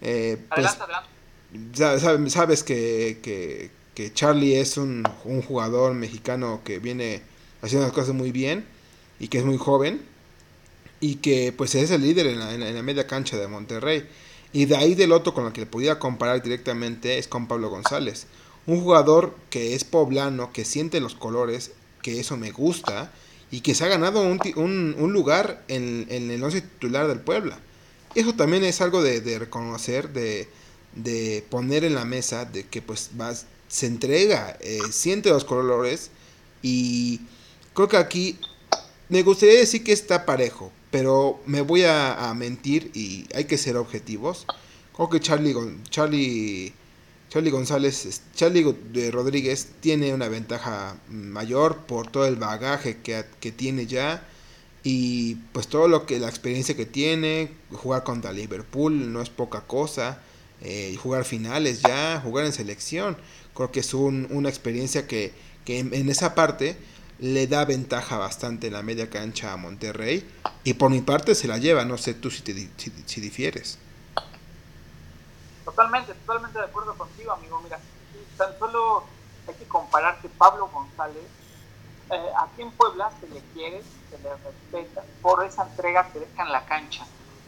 Eh, 0.00 0.38
pues, 0.48 0.66
adelante, 0.66 2.30
Sabes, 2.30 2.62
que, 2.62 3.18
que, 3.22 3.70
que, 3.94 4.12
Charlie 4.14 4.60
es 4.60 4.76
un, 4.76 5.02
un, 5.24 5.42
jugador 5.42 5.94
mexicano 5.94 6.60
que 6.64 6.78
viene 6.78 7.22
haciendo 7.60 7.86
las 7.86 7.94
cosas 7.94 8.14
muy 8.14 8.30
bien 8.30 8.64
y 9.18 9.28
que 9.28 9.38
es 9.38 9.44
muy 9.44 9.58
joven 9.58 10.00
y 11.00 11.16
que 11.16 11.52
pues 11.52 11.74
es 11.74 11.90
el 11.90 12.02
líder 12.02 12.26
en 12.26 12.38
la, 12.38 12.54
en 12.54 12.74
la 12.74 12.82
media 12.82 13.06
cancha 13.06 13.36
de 13.36 13.48
Monterrey. 13.48 14.08
Y 14.52 14.66
de 14.66 14.76
ahí 14.76 14.94
del 14.94 15.12
otro 15.12 15.34
con 15.34 15.46
el 15.46 15.52
que 15.52 15.62
le 15.62 15.66
podía 15.66 15.98
comparar 15.98 16.40
directamente 16.42 17.18
es 17.18 17.26
con 17.26 17.48
Pablo 17.48 17.68
González. 17.68 18.26
Un 18.66 18.80
jugador 18.80 19.34
que 19.48 19.74
es 19.74 19.84
poblano, 19.84 20.52
que 20.52 20.64
siente 20.64 21.00
los 21.00 21.14
colores, 21.14 21.72
que 22.02 22.20
eso 22.20 22.36
me 22.36 22.52
gusta 22.52 23.10
y 23.50 23.60
que 23.60 23.74
se 23.74 23.84
ha 23.84 23.88
ganado 23.88 24.22
un, 24.22 24.94
un, 24.96 25.12
lugar 25.12 25.64
en, 25.68 26.06
en, 26.08 26.30
el 26.30 26.42
once 26.42 26.60
titular 26.60 27.08
del 27.08 27.20
Puebla. 27.20 27.58
Eso 28.14 28.34
también 28.34 28.64
es 28.64 28.80
algo 28.80 29.02
de, 29.02 29.38
reconocer, 29.38 30.12
de, 30.12 30.48
de, 30.94 31.44
poner 31.50 31.84
en 31.84 31.94
la 31.94 32.04
mesa, 32.04 32.44
de 32.44 32.64
que 32.64 32.82
pues 32.82 33.10
vas, 33.14 33.46
se 33.68 33.86
entrega, 33.86 34.56
eh, 34.60 34.78
siente 34.90 35.30
los 35.30 35.44
colores 35.44 36.10
y 36.62 37.20
creo 37.74 37.88
que 37.88 37.96
aquí 37.96 38.38
me 39.08 39.22
gustaría 39.22 39.58
decir 39.58 39.82
que 39.82 39.92
está 39.92 40.26
parejo, 40.26 40.72
pero 40.90 41.40
me 41.46 41.60
voy 41.60 41.84
a, 41.84 42.30
a 42.30 42.34
mentir 42.34 42.90
y 42.94 43.26
hay 43.34 43.44
que 43.44 43.58
ser 43.58 43.76
objetivos. 43.76 44.46
Creo 44.94 45.08
que 45.08 45.20
Charlie, 45.20 45.54
Charlie 45.88 46.72
Charlie 47.30 47.52
González, 47.52 48.22
Charlie 48.34 48.64
Rodríguez 49.12 49.68
tiene 49.78 50.12
una 50.12 50.28
ventaja 50.28 50.96
mayor 51.08 51.76
por 51.86 52.10
todo 52.10 52.26
el 52.26 52.34
bagaje 52.34 52.98
que, 52.98 53.52
tiene 53.52 53.86
ya 53.86 54.26
y 54.82 55.36
pues 55.52 55.68
todo 55.68 55.86
lo 55.86 56.06
que 56.06 56.18
la 56.18 56.28
experiencia 56.28 56.76
que 56.76 56.86
tiene, 56.86 57.52
jugar 57.70 58.02
contra 58.02 58.32
Liverpool 58.32 59.12
no 59.12 59.22
es 59.22 59.30
poca 59.30 59.60
cosa, 59.60 60.20
eh, 60.60 60.96
jugar 61.00 61.24
finales 61.24 61.82
ya, 61.82 62.20
jugar 62.20 62.46
en 62.46 62.52
selección, 62.52 63.16
creo 63.54 63.70
que 63.70 63.78
es 63.78 63.94
una 63.94 64.48
experiencia 64.48 65.06
que, 65.06 65.32
en, 65.66 66.08
esa 66.08 66.34
parte 66.34 66.76
le 67.20 67.46
da 67.46 67.64
ventaja 67.64 68.18
bastante 68.18 68.66
en 68.66 68.72
la 68.72 68.82
media 68.82 69.08
cancha 69.08 69.52
a 69.52 69.56
Monterrey 69.56 70.26
y 70.64 70.74
por 70.74 70.90
mi 70.90 71.00
parte 71.00 71.36
se 71.36 71.46
la 71.46 71.58
lleva, 71.58 71.84
no 71.84 71.96
sé 71.96 72.12
tú 72.12 72.28
si, 72.28 72.42
te, 72.42 72.68
si 73.06 73.20
difieres. 73.20 73.78
Totalmente, 75.70 76.14
totalmente 76.14 76.58
de 76.58 76.64
acuerdo 76.64 76.98
contigo, 76.98 77.30
amigo. 77.30 77.60
Mira, 77.60 77.78
tan 78.36 78.58
solo 78.58 79.04
hay 79.46 79.54
que 79.54 79.68
comparar 79.68 80.20
que 80.20 80.28
Pablo 80.28 80.66
González, 80.66 81.24
eh, 82.10 82.30
aquí 82.40 82.62
en 82.62 82.72
Puebla 82.72 83.08
se 83.20 83.28
le 83.28 83.40
quiere, 83.52 83.80
se 84.10 84.18
le 84.18 84.34
respeta 84.34 85.04
por 85.22 85.44
esa 85.44 85.62
entrega 85.62 86.10
que 86.10 86.18
deja 86.18 86.42
en 86.42 86.50
la 86.50 86.66
cancha. 86.66 87.06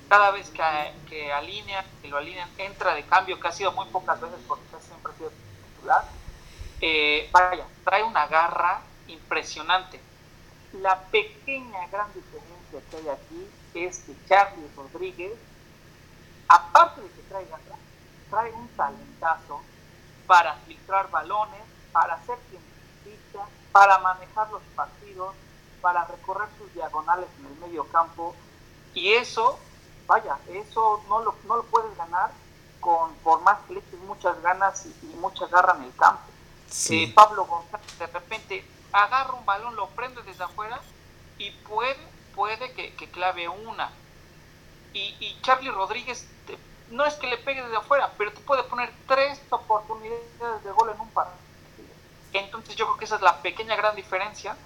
Cada 0.09 0.31
vez 0.31 0.50
que, 0.50 0.62
que 1.09 1.33
alinea, 1.33 1.85
que 2.00 2.07
lo 2.07 2.19
alinean, 2.19 2.49
entra 2.59 2.95
de 2.95 3.02
cambio, 3.07 3.41
que 3.41 3.49
ha 3.49 3.52
sido 3.52 3.73
muy 3.73 3.87
pocas 3.88 4.21
veces 4.21 4.38
porque 4.47 4.67
siempre 4.81 5.12
ha 5.12 5.17
sido 5.17 5.33
titular. 5.75 6.05
Eh, 6.81 7.29
vaya, 7.33 7.67
trae 7.85 8.05
una 8.05 8.29
garra 8.29 8.83
impresionante. 9.09 10.00
La 10.75 11.00
pequeña 11.07 11.88
gran 11.88 12.07
diferencia 12.14 12.81
que 12.88 12.97
hay 12.99 13.09
aquí 13.09 13.49
es 13.75 13.99
que 14.05 14.14
Charlie 14.29 14.71
Rodríguez, 14.76 15.33
aparte 16.47 17.00
de 17.00 17.09
que 17.09 17.23
trae 17.23 17.47
garra, 17.47 17.82
trae 18.33 18.51
un 18.55 18.67
talentazo 18.69 19.61
para 20.27 20.55
filtrar 20.67 21.11
balones, 21.11 21.61
para 21.93 22.15
hacer 22.15 22.39
necesita, 22.51 23.47
para 23.71 23.99
manejar 23.99 24.51
los 24.51 24.62
partidos, 24.75 25.35
para 25.83 26.07
recorrer 26.07 26.49
sus 26.57 26.73
diagonales 26.73 27.29
en 27.39 27.47
el 27.47 27.55
medio 27.59 27.85
campo. 27.89 28.35
Y 28.95 29.12
eso, 29.12 29.59
vaya, 30.07 30.39
eso 30.49 31.05
no 31.11 31.21
lo, 31.21 31.35
no 31.47 31.57
lo 31.59 31.65
puedes 31.65 31.95
ganar 31.99 32.31
con 32.81 33.12
por 33.17 33.43
más 33.43 33.59
que 33.67 33.75
le 33.75 33.81
eches 33.81 34.01
muchas 34.01 34.41
ganas 34.41 34.87
y, 34.87 35.07
mucha 35.17 35.47
garra 35.49 35.75
en 35.77 35.85
el 35.85 35.95
campo. 35.95 36.23
Eh, 36.89 37.12
Pablo 37.15 37.45
González 37.45 37.99
de 37.99 38.07
repente 38.07 38.65
agarra 38.93 39.35
un 39.35 39.45
balón, 39.45 39.77
lo 39.77 39.89
prende 39.89 40.23
desde 40.23 40.45
afuera 40.45 40.81
y 41.37 41.51
puede, 41.51 41.99
puede 42.35 42.73
que, 42.73 43.11
clave 43.11 43.47
una. 43.51 43.91
Y, 44.95 45.17
y 45.21 45.39
Charlie 45.43 45.71
Rodríguez 45.71 46.27
no 46.92 47.06
es 47.06 47.14
que 47.14 47.26
le 47.26 47.38
pegue 47.38 47.62
desde 47.62 47.76
afuera, 47.76 48.12
pero 48.18 48.32
te 48.32 48.40
puede 48.40 48.62
poner 48.64 48.90
tres 49.08 49.40
oportunidades 49.50 50.62
de 50.62 50.70
gol 50.72 50.90
en 50.94 51.00
un 51.00 51.08
partido. 51.08 51.38
Entonces 52.34 52.76
yo 52.76 52.87
creo 52.87 52.99
que 52.99 53.04
esa 53.06 53.16
es 53.16 53.22
la 53.22 53.40
pequeña 53.42 53.76
gran 53.76 53.96
diferencia 53.96 54.56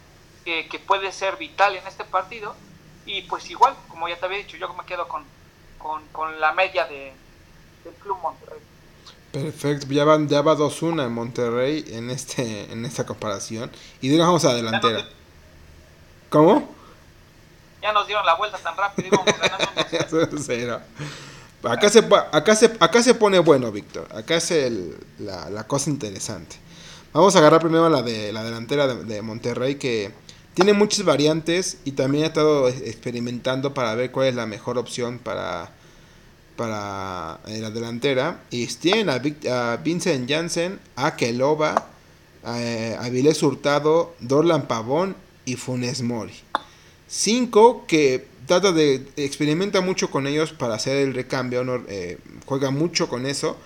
que, 0.44 0.82
puede 0.86 1.10
ser 1.12 1.36
vital 1.36 1.76
en 1.76 1.86
este 1.86 2.04
partido. 2.04 2.54
Y 3.04 3.22
pues 3.22 3.48
igual, 3.50 3.74
como 3.88 4.08
ya 4.08 4.18
te 4.18 4.26
había 4.26 4.38
dicho, 4.38 4.56
yo 4.56 4.72
me 4.74 4.84
quedo 4.84 5.06
con, 5.08 5.24
con, 6.12 6.40
la 6.40 6.52
media 6.52 6.86
de, 6.86 7.12
del 7.84 7.94
Club 7.94 8.18
Monterrey. 8.20 8.60
Perfecto, 9.32 9.86
ya, 9.88 10.04
van, 10.04 10.28
ya 10.28 10.42
va 10.42 10.56
2-1 10.56 11.04
en 11.04 11.12
Monterrey 11.12 11.84
en, 11.88 12.10
este, 12.10 12.72
en 12.72 12.84
esta 12.84 13.06
comparación. 13.06 13.70
Y 14.00 14.08
de 14.08 14.18
vamos 14.18 14.44
a 14.44 14.54
delantera. 14.54 15.06
¿Cómo? 16.30 16.74
Ya 17.82 17.92
nos 17.92 18.06
dieron 18.06 18.26
la 18.26 18.34
vuelta 18.34 18.58
tan 18.58 18.76
rápido, 18.76 19.08
íbamos 19.08 19.38
ganando 19.38 20.36
Acá 21.62 21.88
se, 21.88 21.98
acá, 22.32 22.54
se, 22.54 22.72
acá 22.78 23.02
se 23.02 23.14
pone 23.14 23.38
bueno, 23.38 23.72
Víctor. 23.72 24.08
Acá 24.14 24.36
es 24.36 24.50
el, 24.50 24.94
la, 25.18 25.50
la, 25.50 25.66
cosa 25.66 25.90
interesante. 25.90 26.56
Vamos 27.12 27.34
a 27.34 27.38
agarrar 27.38 27.60
primero 27.60 27.88
la 27.88 28.02
de 28.02 28.32
la 28.32 28.44
delantera 28.44 28.86
de, 28.86 29.22
Monterrey 29.22 29.76
que 29.76 30.12
tiene 30.54 30.74
muchas 30.74 31.04
variantes 31.04 31.78
y 31.84 31.92
también 31.92 32.24
ha 32.24 32.26
estado 32.28 32.68
experimentando 32.68 33.74
para 33.74 33.94
ver 33.94 34.10
cuál 34.12 34.28
es 34.28 34.34
la 34.34 34.46
mejor 34.46 34.78
opción 34.78 35.18
para, 35.18 35.70
para 36.56 37.40
eh, 37.46 37.58
la 37.60 37.70
delantera. 37.70 38.42
Y 38.50 38.66
tienen 38.66 39.08
a, 39.10 39.76
Vincent 39.76 40.28
Janssen, 40.28 40.78
a 40.94 41.16
Keloba, 41.16 41.88
a, 42.44 43.04
Avilés 43.04 43.42
Hurtado, 43.42 44.14
Dorlan 44.20 44.68
Pavón 44.68 45.16
y 45.46 45.56
Funes 45.56 46.02
Mori. 46.02 46.34
Cinco 47.08 47.86
que 47.86 48.26
trata 48.46 48.72
de 48.72 49.06
experimenta 49.16 49.80
mucho 49.80 50.10
con 50.10 50.26
ellos 50.26 50.52
para 50.52 50.74
hacer 50.74 50.96
el 50.98 51.14
recambio, 51.14 51.84
eh, 51.88 52.18
juega 52.46 52.70
mucho 52.70 53.08
con 53.08 53.26
eso, 53.26 53.56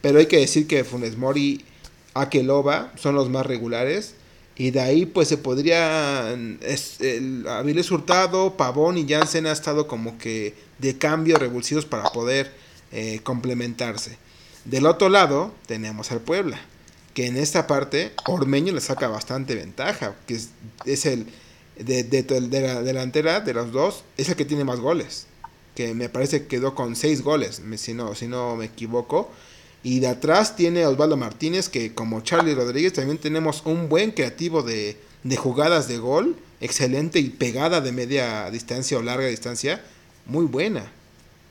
pero 0.00 0.18
hay 0.18 0.26
que 0.26 0.38
decir 0.38 0.66
que 0.66 0.84
Funes 0.84 1.16
Mori, 1.16 1.64
Akeloba 2.14 2.92
son 2.96 3.14
los 3.14 3.30
más 3.30 3.46
regulares 3.46 4.14
y 4.56 4.70
de 4.70 4.80
ahí 4.80 5.06
pues 5.06 5.28
se 5.28 5.38
podría 5.38 6.30
el 6.32 7.46
Aviles 7.48 7.90
Hurtado, 7.90 8.56
Pavón 8.56 8.98
y 8.98 9.08
Jansen 9.08 9.46
ha 9.46 9.52
estado 9.52 9.86
como 9.86 10.18
que 10.18 10.54
de 10.78 10.98
cambio 10.98 11.38
revulsivos 11.38 11.86
para 11.86 12.10
poder 12.10 12.52
eh, 12.90 13.20
complementarse. 13.22 14.18
Del 14.64 14.86
otro 14.86 15.08
lado 15.08 15.52
tenemos 15.66 16.12
al 16.12 16.20
Puebla, 16.20 16.60
que 17.14 17.26
en 17.26 17.36
esta 17.36 17.66
parte 17.66 18.12
Ormeño 18.26 18.72
le 18.72 18.80
saca 18.80 19.08
bastante 19.08 19.54
ventaja, 19.54 20.14
que 20.26 20.38
es 20.84 21.06
el 21.06 21.26
de, 21.82 22.04
de, 22.04 22.60
la 22.60 22.82
delantera 22.82 23.40
de 23.40 23.54
los 23.54 23.72
dos 23.72 24.04
es 24.16 24.28
el 24.28 24.36
que 24.36 24.44
tiene 24.44 24.64
más 24.64 24.80
goles. 24.80 25.26
Que 25.74 25.94
me 25.94 26.08
parece 26.08 26.42
que 26.42 26.48
quedó 26.48 26.74
con 26.74 26.96
seis 26.96 27.22
goles, 27.22 27.62
si 27.76 27.94
no, 27.94 28.14
si 28.14 28.26
no 28.26 28.56
me 28.56 28.66
equivoco. 28.66 29.30
Y 29.82 30.00
de 30.00 30.08
atrás 30.08 30.54
tiene 30.54 30.86
Osvaldo 30.86 31.16
Martínez, 31.16 31.68
que 31.68 31.94
como 31.94 32.20
Charlie 32.20 32.54
Rodríguez 32.54 32.92
también 32.92 33.18
tenemos 33.18 33.62
un 33.64 33.88
buen 33.88 34.12
creativo 34.12 34.62
de, 34.62 35.00
de 35.22 35.36
jugadas 35.36 35.88
de 35.88 35.98
gol, 35.98 36.36
excelente 36.60 37.18
y 37.18 37.30
pegada 37.30 37.80
de 37.80 37.90
media 37.90 38.50
distancia 38.50 38.98
o 38.98 39.02
larga 39.02 39.26
distancia, 39.26 39.82
muy 40.26 40.44
buena. 40.44 40.92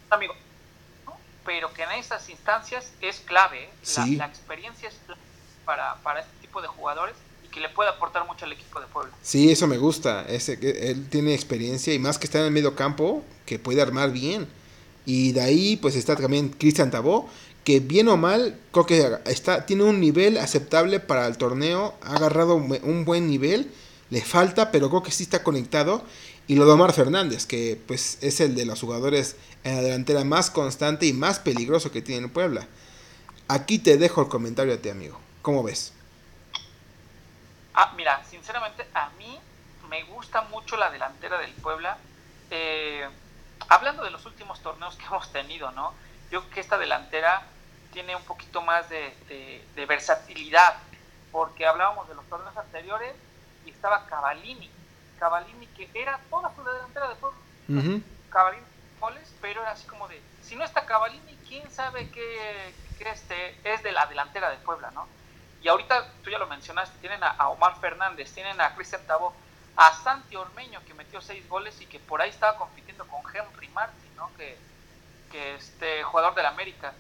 Amigo, 0.10 0.34
pero 1.46 1.74
que 1.74 1.84
en 1.84 1.92
estas 1.92 2.30
instancias 2.30 2.94
es 3.02 3.20
clave, 3.22 3.64
¿eh? 3.64 4.16
la, 4.18 4.26
experiencia 4.26 4.90
es 4.90 4.96
para, 5.66 5.96
para 6.04 6.22
este 6.22 6.32
tipo 6.42 6.62
de 6.62 6.68
jugadores 6.68 7.16
que 7.52 7.60
le 7.60 7.70
puede 7.70 7.90
aportar 7.90 8.26
mucho 8.26 8.46
al 8.46 8.54
equipo 8.54 8.80
de 8.80 8.88
Puebla. 8.88 9.12
Sí, 9.22 9.52
eso 9.52 9.68
me 9.68 9.78
gusta. 9.78 10.26
Ese, 10.28 10.58
él 10.90 11.08
tiene 11.10 11.34
experiencia 11.34 11.94
y 11.94 12.00
más 12.00 12.18
que 12.18 12.26
está 12.26 12.40
en 12.40 12.46
el 12.46 12.52
medio 12.52 12.76
campo, 12.76 13.24
que 13.46 13.60
puede 13.60 13.82
armar 13.82 14.12
bien. 14.12 14.48
Y 15.06 15.34
de 15.34 15.42
ahí, 15.42 15.78
pues 15.78 15.96
está 15.96 16.16
también 16.16 16.50
Cristian 16.50 16.92
Tabó, 16.92 17.30
que 17.64 17.80
bien 17.80 18.08
o 18.08 18.18
mal, 18.18 18.60
creo 18.72 18.86
que 18.86 19.18
está, 19.26 19.66
tiene 19.66 19.84
un 19.84 20.00
nivel 20.00 20.38
aceptable 20.38 21.00
para 21.00 21.28
el 21.28 21.38
torneo, 21.38 21.96
ha 22.02 22.16
agarrado 22.16 22.56
un 22.56 23.06
buen 23.06 23.28
nivel, 23.28 23.72
le 24.10 24.22
falta, 24.22 24.72
pero 24.72 24.90
creo 24.90 25.04
que 25.04 25.12
sí 25.12 25.24
está 25.24 25.44
conectado. 25.44 26.04
Y 26.48 26.56
lo 26.56 26.66
de 26.66 26.72
Omar 26.72 26.92
Fernández, 26.92 27.46
que 27.46 27.80
pues 27.88 28.18
es 28.22 28.42
el 28.42 28.56
de 28.56 28.66
los 28.66 28.82
jugadores 28.82 29.36
en 29.64 29.76
la 29.76 29.82
delantera 29.82 30.24
más 30.24 30.50
constante 30.50 31.06
y 31.06 31.14
más 31.14 31.40
peligroso 31.40 31.92
que 31.92 32.02
tiene 32.02 32.28
Puebla. 32.28 32.68
Aquí 33.48 33.80
te 33.80 33.98
dejo 33.98 34.22
el 34.22 34.28
comentario 34.28 34.74
a 34.74 34.78
ti, 34.78 34.90
amigo. 34.90 35.20
¿Cómo 35.42 35.64
ves? 35.64 35.94
Ah, 37.74 37.94
mira, 37.96 38.24
sinceramente 38.26 38.88
a 38.94 39.10
mí 39.12 39.40
me 39.90 40.04
gusta 40.04 40.42
mucho 40.44 40.78
la 40.78 40.90
delantera 40.90 41.38
del 41.38 41.52
Puebla. 41.54 41.98
Eh, 42.50 43.08
hablando 43.70 44.04
de 44.04 44.12
los 44.12 44.26
últimos 44.26 44.62
torneos 44.62 44.96
que 44.96 45.06
hemos 45.08 45.32
tenido, 45.32 45.72
¿no? 45.72 45.94
Yo 46.32 46.42
creo 46.42 46.54
que 46.54 46.60
esta 46.62 46.78
delantera 46.78 47.44
tiene 47.92 48.16
un 48.16 48.24
poquito 48.24 48.62
más 48.62 48.88
de, 48.90 49.64
versatilidad, 49.88 50.78
porque 51.32 51.66
hablábamos 51.66 52.08
de 52.08 52.16
los 52.16 52.26
torneos 52.28 52.56
anteriores 52.56 53.14
y 53.66 53.72
estaba 53.72 54.06
Cavalini. 54.06 54.70
Cavalini 55.20 55.68
que 55.68 55.90
era 55.94 56.20
toda 56.30 56.54
su 56.56 56.64
delantera 56.64 57.10
de 57.10 57.16
Puebla. 57.16 57.40
Uh 57.70 58.02
Cavalini 58.30 58.66
goles, 59.02 59.34
pero 59.42 59.62
era 59.62 59.72
así 59.72 59.86
como 59.88 60.08
de, 60.08 60.22
si 60.44 60.56
no 60.56 60.64
está 60.64 60.86
Cavalini, 60.86 61.36
quién 61.48 61.70
sabe 61.72 62.10
qué, 62.12 62.74
qué 62.98 63.10
este, 63.10 63.58
es 63.64 63.84
de 63.84 63.92
la 63.92 64.06
delantera 64.06 64.50
de 64.50 64.58
Puebla, 64.58 64.92
¿no? 64.92 65.08
Y 65.62 65.68
ahorita 65.68 66.12
tú 66.24 66.30
ya 66.30 66.40
lo 66.40 66.48
mencionaste, 66.48 66.98
tienen 67.00 67.24
a, 67.24 67.50
Omar 67.50 67.80
Fernández, 67.80 68.34
tienen 68.34 68.60
a 68.60 68.74
Cristian 68.76 69.06
Tabó, 69.06 69.34
a 69.76 69.94
Santi 69.94 70.36
Ormeño 70.36 70.84
que 70.86 70.94
metió 70.94 71.22
seis 71.22 71.48
goles 71.48 71.80
y 71.82 71.86
que 71.86 72.00
por 72.00 72.22
ahí 72.22 72.30
estaba 72.30 72.58
compitiendo 72.58 73.06
con 73.08 73.22
Henry 73.34 73.68
Martin, 73.70 74.16
¿no? 74.16 74.32
que, 74.36 74.58
que 75.32 75.56
este 75.56 76.04
jugador 76.04 76.34
del 76.34 76.48
América. 76.48 76.94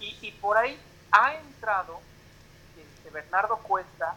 Y, 0.00 0.16
y 0.22 0.32
por 0.32 0.56
ahí 0.56 0.78
ha 1.10 1.34
entrado 1.34 2.00
este 2.76 3.10
Bernardo 3.10 3.58
Cuesta, 3.58 4.14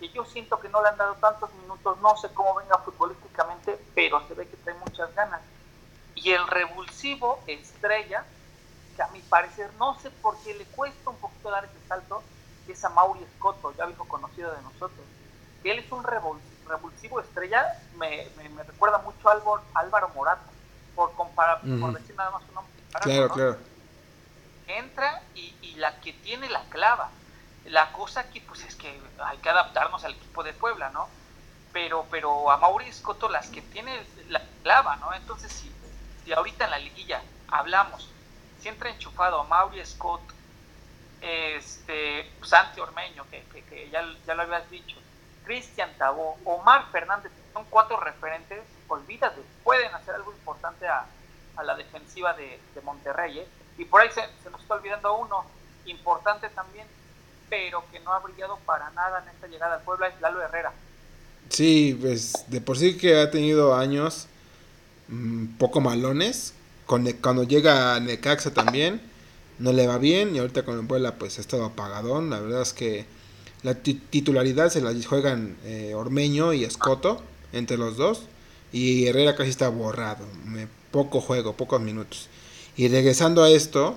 que 0.00 0.08
yo 0.10 0.24
siento 0.24 0.58
que 0.58 0.68
no 0.68 0.82
le 0.82 0.88
han 0.88 0.96
dado 0.96 1.14
tantos 1.16 1.52
minutos, 1.54 1.98
no 2.00 2.16
sé 2.16 2.28
cómo 2.32 2.54
venga 2.54 2.78
futbolísticamente, 2.78 3.78
pero 3.94 4.26
se 4.28 4.34
ve 4.34 4.48
que 4.48 4.56
trae 4.56 4.74
muchas 4.76 5.14
ganas. 5.14 5.42
Y 6.14 6.32
el 6.32 6.46
revulsivo 6.46 7.42
estrella, 7.46 8.24
que 8.94 9.02
a 9.02 9.08
mi 9.08 9.20
parecer 9.20 9.70
no 9.78 9.98
sé 10.00 10.10
por 10.10 10.38
qué 10.42 10.54
le 10.54 10.64
cuesta 10.64 11.10
un 11.10 11.16
poquito 11.18 11.50
dar 11.50 11.64
ese 11.64 11.86
salto, 11.86 12.22
es 12.72 12.84
a 12.84 12.88
Mauri 12.90 13.20
Scotto, 13.36 13.72
ya 13.76 13.86
viejo 13.86 14.06
conocido 14.06 14.52
de 14.52 14.62
nosotros. 14.62 15.04
Que 15.62 15.72
él 15.72 15.78
es 15.78 15.90
un 15.90 16.02
revulsivo 16.04 17.20
estrella, 17.20 17.80
me, 17.96 18.28
me, 18.36 18.62
recuerda 18.62 18.98
mucho 18.98 19.28
a 19.28 19.32
Álvaro, 19.32 19.62
Álvaro 19.74 20.08
Morata, 20.10 20.42
por, 20.94 21.12
comparar, 21.14 21.60
por 21.60 21.92
decir 21.92 22.14
nada 22.16 22.30
más 22.30 22.42
un 22.48 22.54
nombre. 22.54 22.72
Claro, 23.00 23.28
claro. 23.28 23.56
Entra 24.66 25.22
y, 25.34 25.54
y, 25.62 25.74
la 25.76 26.00
que 26.00 26.12
tiene 26.12 26.48
la 26.48 26.62
clava. 26.70 27.10
La 27.66 27.92
cosa 27.92 28.20
aquí, 28.20 28.40
pues 28.40 28.64
es 28.64 28.76
que 28.76 29.00
hay 29.18 29.38
que 29.38 29.48
adaptarnos 29.48 30.04
al 30.04 30.14
equipo 30.14 30.42
de 30.42 30.52
Puebla, 30.52 30.90
¿no? 30.90 31.08
Pero, 31.72 32.06
pero 32.10 32.50
a 32.50 32.56
Mauri 32.56 32.90
Scotto 32.92 33.28
las 33.28 33.48
que 33.48 33.60
tiene 33.60 34.06
la 34.28 34.42
clava, 34.62 34.96
¿no? 34.96 35.12
Entonces, 35.12 35.52
si, 35.52 35.70
si 36.24 36.32
ahorita 36.32 36.64
en 36.64 36.70
la 36.70 36.78
liguilla 36.78 37.22
hablamos, 37.48 38.10
si 38.60 38.68
entra 38.68 38.90
enchufado 38.90 39.40
a 39.40 39.44
Mauri 39.44 39.84
Scott, 39.84 40.22
este, 41.26 42.30
Santi 42.44 42.80
Ormeño, 42.80 43.24
que, 43.30 43.88
ya, 43.90 44.02
ya, 44.26 44.34
lo 44.34 44.42
habías 44.42 44.70
dicho, 44.70 44.96
Cristian 45.44 45.90
Tabó, 45.98 46.38
Omar 46.44 46.86
Fernández, 46.92 47.32
son 47.52 47.64
cuatro 47.68 47.98
referentes, 47.98 48.60
olvídate, 48.86 49.40
pueden 49.64 49.92
hacer 49.94 50.14
algo 50.14 50.32
importante 50.32 50.86
a, 50.86 51.06
la 51.64 51.74
defensiva 51.74 52.34
de, 52.34 52.60
Monterrey. 52.84 53.40
¿eh? 53.40 53.46
Y 53.78 53.86
por 53.86 54.02
ahí 54.02 54.08
se, 54.10 54.20
nos 54.50 54.60
está 54.60 54.74
olvidando 54.74 55.16
uno, 55.16 55.44
importante 55.86 56.48
también, 56.50 56.86
pero 57.48 57.82
que 57.90 57.98
no 58.00 58.12
ha 58.12 58.20
brillado 58.20 58.58
para 58.66 58.90
nada 58.90 59.22
en 59.22 59.28
esta 59.30 59.46
llegada 59.48 59.76
al 59.76 59.82
Puebla 59.82 60.08
es 60.08 60.20
Lalo 60.20 60.42
Herrera. 60.42 60.72
Sí, 61.48 61.98
pues 62.00 62.44
de 62.48 62.60
por 62.60 62.76
sí 62.78 62.98
que 62.98 63.18
ha 63.18 63.30
tenido 63.30 63.74
años 63.74 64.28
mmm, 65.08 65.56
poco 65.58 65.80
malones. 65.80 66.54
Cuando 66.86 67.42
llega 67.42 67.96
a 67.96 68.00
Necaxa 68.00 68.52
también 68.52 69.00
no 69.58 69.72
le 69.72 69.86
va 69.86 69.98
bien 69.98 70.34
y 70.34 70.38
ahorita 70.38 70.64
con 70.64 70.78
el 70.78 70.86
Puebla 70.86 71.16
pues 71.16 71.38
ha 71.38 71.40
estado 71.40 71.64
apagadón. 71.64 72.30
La 72.30 72.40
verdad 72.40 72.62
es 72.62 72.72
que 72.72 73.06
la 73.62 73.74
titularidad 73.74 74.70
se 74.70 74.80
la 74.80 74.94
juegan 75.06 75.56
eh, 75.64 75.94
Ormeño 75.94 76.52
y 76.52 76.64
Escoto 76.64 77.22
entre 77.52 77.76
los 77.76 77.96
dos 77.96 78.22
y 78.72 79.06
Herrera 79.06 79.36
casi 79.36 79.50
está 79.50 79.68
borrado. 79.68 80.24
poco 80.90 81.20
juego, 81.20 81.56
pocos 81.56 81.80
minutos. 81.80 82.28
Y 82.76 82.88
regresando 82.88 83.42
a 83.42 83.50
esto, 83.50 83.96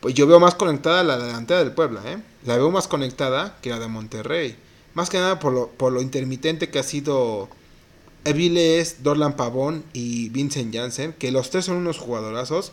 pues 0.00 0.14
yo 0.14 0.26
veo 0.26 0.40
más 0.40 0.54
conectada 0.54 1.02
la 1.02 1.18
delantera 1.18 1.60
del 1.60 1.72
Puebla, 1.72 2.02
¿eh? 2.06 2.18
La 2.44 2.56
veo 2.56 2.70
más 2.70 2.88
conectada 2.88 3.58
que 3.62 3.70
la 3.70 3.78
de 3.78 3.88
Monterrey. 3.88 4.56
Más 4.94 5.08
que 5.08 5.18
nada 5.18 5.38
por 5.38 5.52
lo, 5.52 5.68
por 5.68 5.92
lo 5.92 6.02
intermitente 6.02 6.68
que 6.68 6.78
ha 6.78 6.82
sido 6.82 7.48
Eviles, 8.24 9.02
Dorlan 9.02 9.36
Pavón 9.36 9.84
y 9.92 10.28
Vincent 10.28 10.74
Janssen, 10.74 11.12
que 11.14 11.32
los 11.32 11.50
tres 11.50 11.64
son 11.64 11.76
unos 11.76 11.98
jugadorazos. 11.98 12.72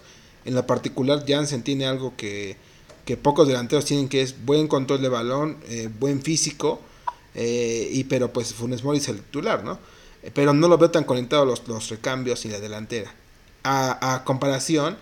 En 0.49 0.55
lo 0.55 0.65
particular, 0.65 1.23
Janssen 1.27 1.61
tiene 1.61 1.85
algo 1.85 2.17
que, 2.17 2.57
que 3.05 3.17
pocos 3.17 3.47
delanteros 3.47 3.85
tienen, 3.85 4.09
que 4.09 4.23
es 4.23 4.43
buen 4.45 4.67
control 4.67 4.99
de 4.99 5.07
balón, 5.07 5.57
eh, 5.67 5.89
buen 5.99 6.23
físico, 6.23 6.81
eh, 7.35 7.87
y 7.91 8.05
pero 8.05 8.33
pues 8.33 8.55
Funes 8.55 8.83
Mori 8.83 8.97
es 8.97 9.07
el 9.09 9.17
titular, 9.21 9.63
¿no? 9.63 9.77
Eh, 10.23 10.31
pero 10.33 10.55
no 10.55 10.67
lo 10.67 10.79
veo 10.79 10.89
tan 10.89 11.03
conectado 11.03 11.45
los, 11.45 11.67
los 11.67 11.89
recambios 11.89 12.45
y 12.45 12.47
la 12.47 12.59
delantera. 12.59 13.13
A, 13.63 14.23
comparación 14.25 14.97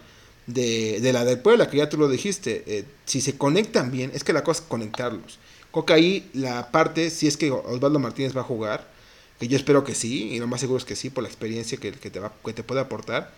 de, 0.47 0.99
de, 0.99 1.13
la 1.13 1.23
del 1.23 1.39
Puebla, 1.39 1.69
que 1.69 1.77
ya 1.77 1.87
tú 1.87 1.97
lo 1.97 2.09
dijiste, 2.09 2.85
si 3.05 3.21
se 3.21 3.37
conectan 3.37 3.89
bien, 3.89 4.11
es 4.13 4.25
que 4.25 4.33
la 4.33 4.43
cosa 4.43 4.63
es 4.63 4.67
conectarlos. 4.67 5.39
Creo 5.71 5.85
que 5.85 5.93
ahí 5.93 6.29
la 6.33 6.71
parte, 6.71 7.09
si 7.09 7.25
es 7.25 7.37
que 7.37 7.51
Osvaldo 7.51 7.99
Martínez 7.99 8.35
va 8.35 8.41
a 8.41 8.43
jugar, 8.43 8.91
que 9.39 9.47
yo 9.47 9.55
espero 9.55 9.85
que 9.85 9.95
sí, 9.95 10.27
y 10.33 10.39
lo 10.39 10.47
más 10.47 10.59
seguro 10.59 10.77
es 10.77 10.83
que 10.83 10.97
sí, 10.97 11.09
por 11.09 11.23
la 11.23 11.29
experiencia 11.29 11.77
que, 11.77 11.93
que, 11.93 12.09
te, 12.09 12.19
va, 12.19 12.33
que 12.43 12.51
te 12.51 12.63
puede 12.63 12.81
aportar, 12.81 13.31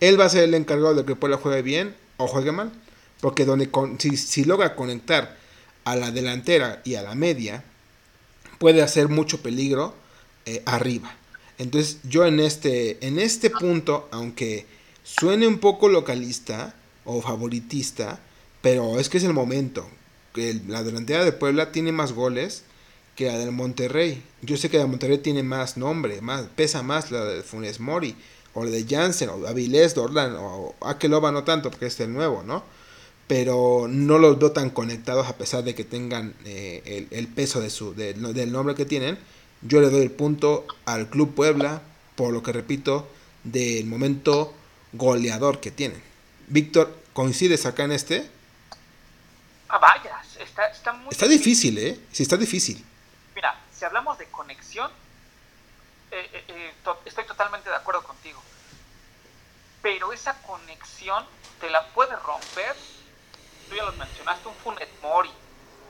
él 0.00 0.20
va 0.20 0.26
a 0.26 0.30
ser 0.30 0.44
el 0.44 0.54
encargado 0.54 0.94
de 0.94 1.04
que 1.04 1.16
Puebla 1.16 1.38
juegue 1.38 1.62
bien 1.62 1.94
o 2.16 2.26
juegue 2.26 2.52
mal. 2.52 2.72
Porque 3.20 3.44
donde 3.44 3.70
con, 3.70 3.98
si, 3.98 4.44
logra 4.44 4.74
conectar 4.74 5.36
a 5.84 5.96
la 5.96 6.10
delantera 6.10 6.82
y 6.84 6.96
a 6.96 7.02
la 7.02 7.14
media, 7.14 7.64
puede 8.58 8.82
hacer 8.82 9.08
mucho 9.08 9.40
peligro 9.40 9.94
eh, 10.44 10.62
arriba. 10.66 11.14
Entonces 11.58 11.98
yo 12.04 12.26
en 12.26 12.40
este, 12.40 13.04
en 13.06 13.18
este 13.18 13.50
punto, 13.50 14.08
aunque 14.10 14.66
suene 15.02 15.46
un 15.46 15.58
poco 15.58 15.88
localista 15.88 16.74
o 17.04 17.22
favoritista, 17.22 18.20
pero 18.60 19.00
es 19.00 19.08
que 19.08 19.18
es 19.18 19.24
el 19.24 19.32
momento. 19.32 19.88
La 20.68 20.82
delantera 20.82 21.24
de 21.24 21.32
Puebla 21.32 21.72
tiene 21.72 21.92
más 21.92 22.12
goles 22.12 22.64
que 23.14 23.26
la 23.26 23.38
del 23.38 23.52
Monterrey. 23.52 24.22
Yo 24.42 24.58
sé 24.58 24.68
que 24.68 24.76
la 24.76 24.84
de 24.84 24.90
Monterrey 24.90 25.18
tiene 25.18 25.42
más 25.42 25.78
nombre, 25.78 26.20
más, 26.20 26.42
pesa 26.54 26.82
más 26.82 27.10
la 27.10 27.24
de 27.24 27.42
Funes 27.42 27.80
Mori, 27.80 28.14
o 28.56 28.64
de 28.64 28.86
Jansen, 28.88 29.28
o 29.28 29.46
Avilés, 29.46 29.94
Dorlan, 29.94 30.34
o 30.38 30.74
Akeloba 30.80 31.30
no 31.30 31.44
tanto, 31.44 31.70
porque 31.70 31.86
es 31.86 32.00
el 32.00 32.12
nuevo, 32.12 32.42
¿no? 32.42 32.64
Pero 33.26 33.86
no 33.86 34.18
los 34.18 34.38
veo 34.38 34.52
tan 34.52 34.70
conectados 34.70 35.28
a 35.28 35.36
pesar 35.36 35.62
de 35.62 35.74
que 35.74 35.84
tengan 35.84 36.34
eh, 36.46 36.82
el, 36.86 37.08
el, 37.10 37.28
peso 37.28 37.60
de 37.60 37.68
su, 37.68 37.94
de, 37.94 38.14
del 38.14 38.52
nombre 38.52 38.74
que 38.74 38.86
tienen. 38.86 39.18
Yo 39.60 39.82
le 39.82 39.90
doy 39.90 40.00
el 40.00 40.10
punto 40.10 40.64
al 40.86 41.10
Club 41.10 41.34
Puebla, 41.34 41.82
por 42.14 42.32
lo 42.32 42.42
que 42.42 42.52
repito, 42.52 43.06
del 43.44 43.84
momento 43.84 44.54
goleador 44.94 45.60
que 45.60 45.70
tienen. 45.70 46.02
Víctor, 46.46 46.96
¿coincides 47.12 47.66
acá 47.66 47.84
en 47.84 47.92
este? 47.92 48.26
Ah, 49.68 49.78
vaya, 49.78 50.22
está, 50.40 50.68
está 50.68 50.94
muy 50.94 51.10
Está 51.10 51.28
difícil, 51.28 51.76
¿eh? 51.76 52.00
Sí, 52.10 52.22
está 52.22 52.38
difícil. 52.38 52.82
Mira, 53.34 53.60
si 53.76 53.84
hablamos 53.84 54.16
de 54.16 54.24
conexión, 54.26 54.90
to 56.86 56.98
estoy 57.04 57.24
totalmente 57.24 57.68
de 57.68 57.76
acuerdo 57.76 58.02
contigo. 58.02 58.40
Pero 59.82 60.12
esa 60.12 60.40
conexión 60.42 61.26
te 61.60 61.68
la 61.70 61.86
puede 61.88 62.14
romper, 62.16 62.76
tú 63.68 63.74
ya 63.74 63.84
lo 63.84 63.92
mencionaste, 63.92 64.48
un 64.48 64.54
Funet 64.56 65.00
Mori, 65.02 65.30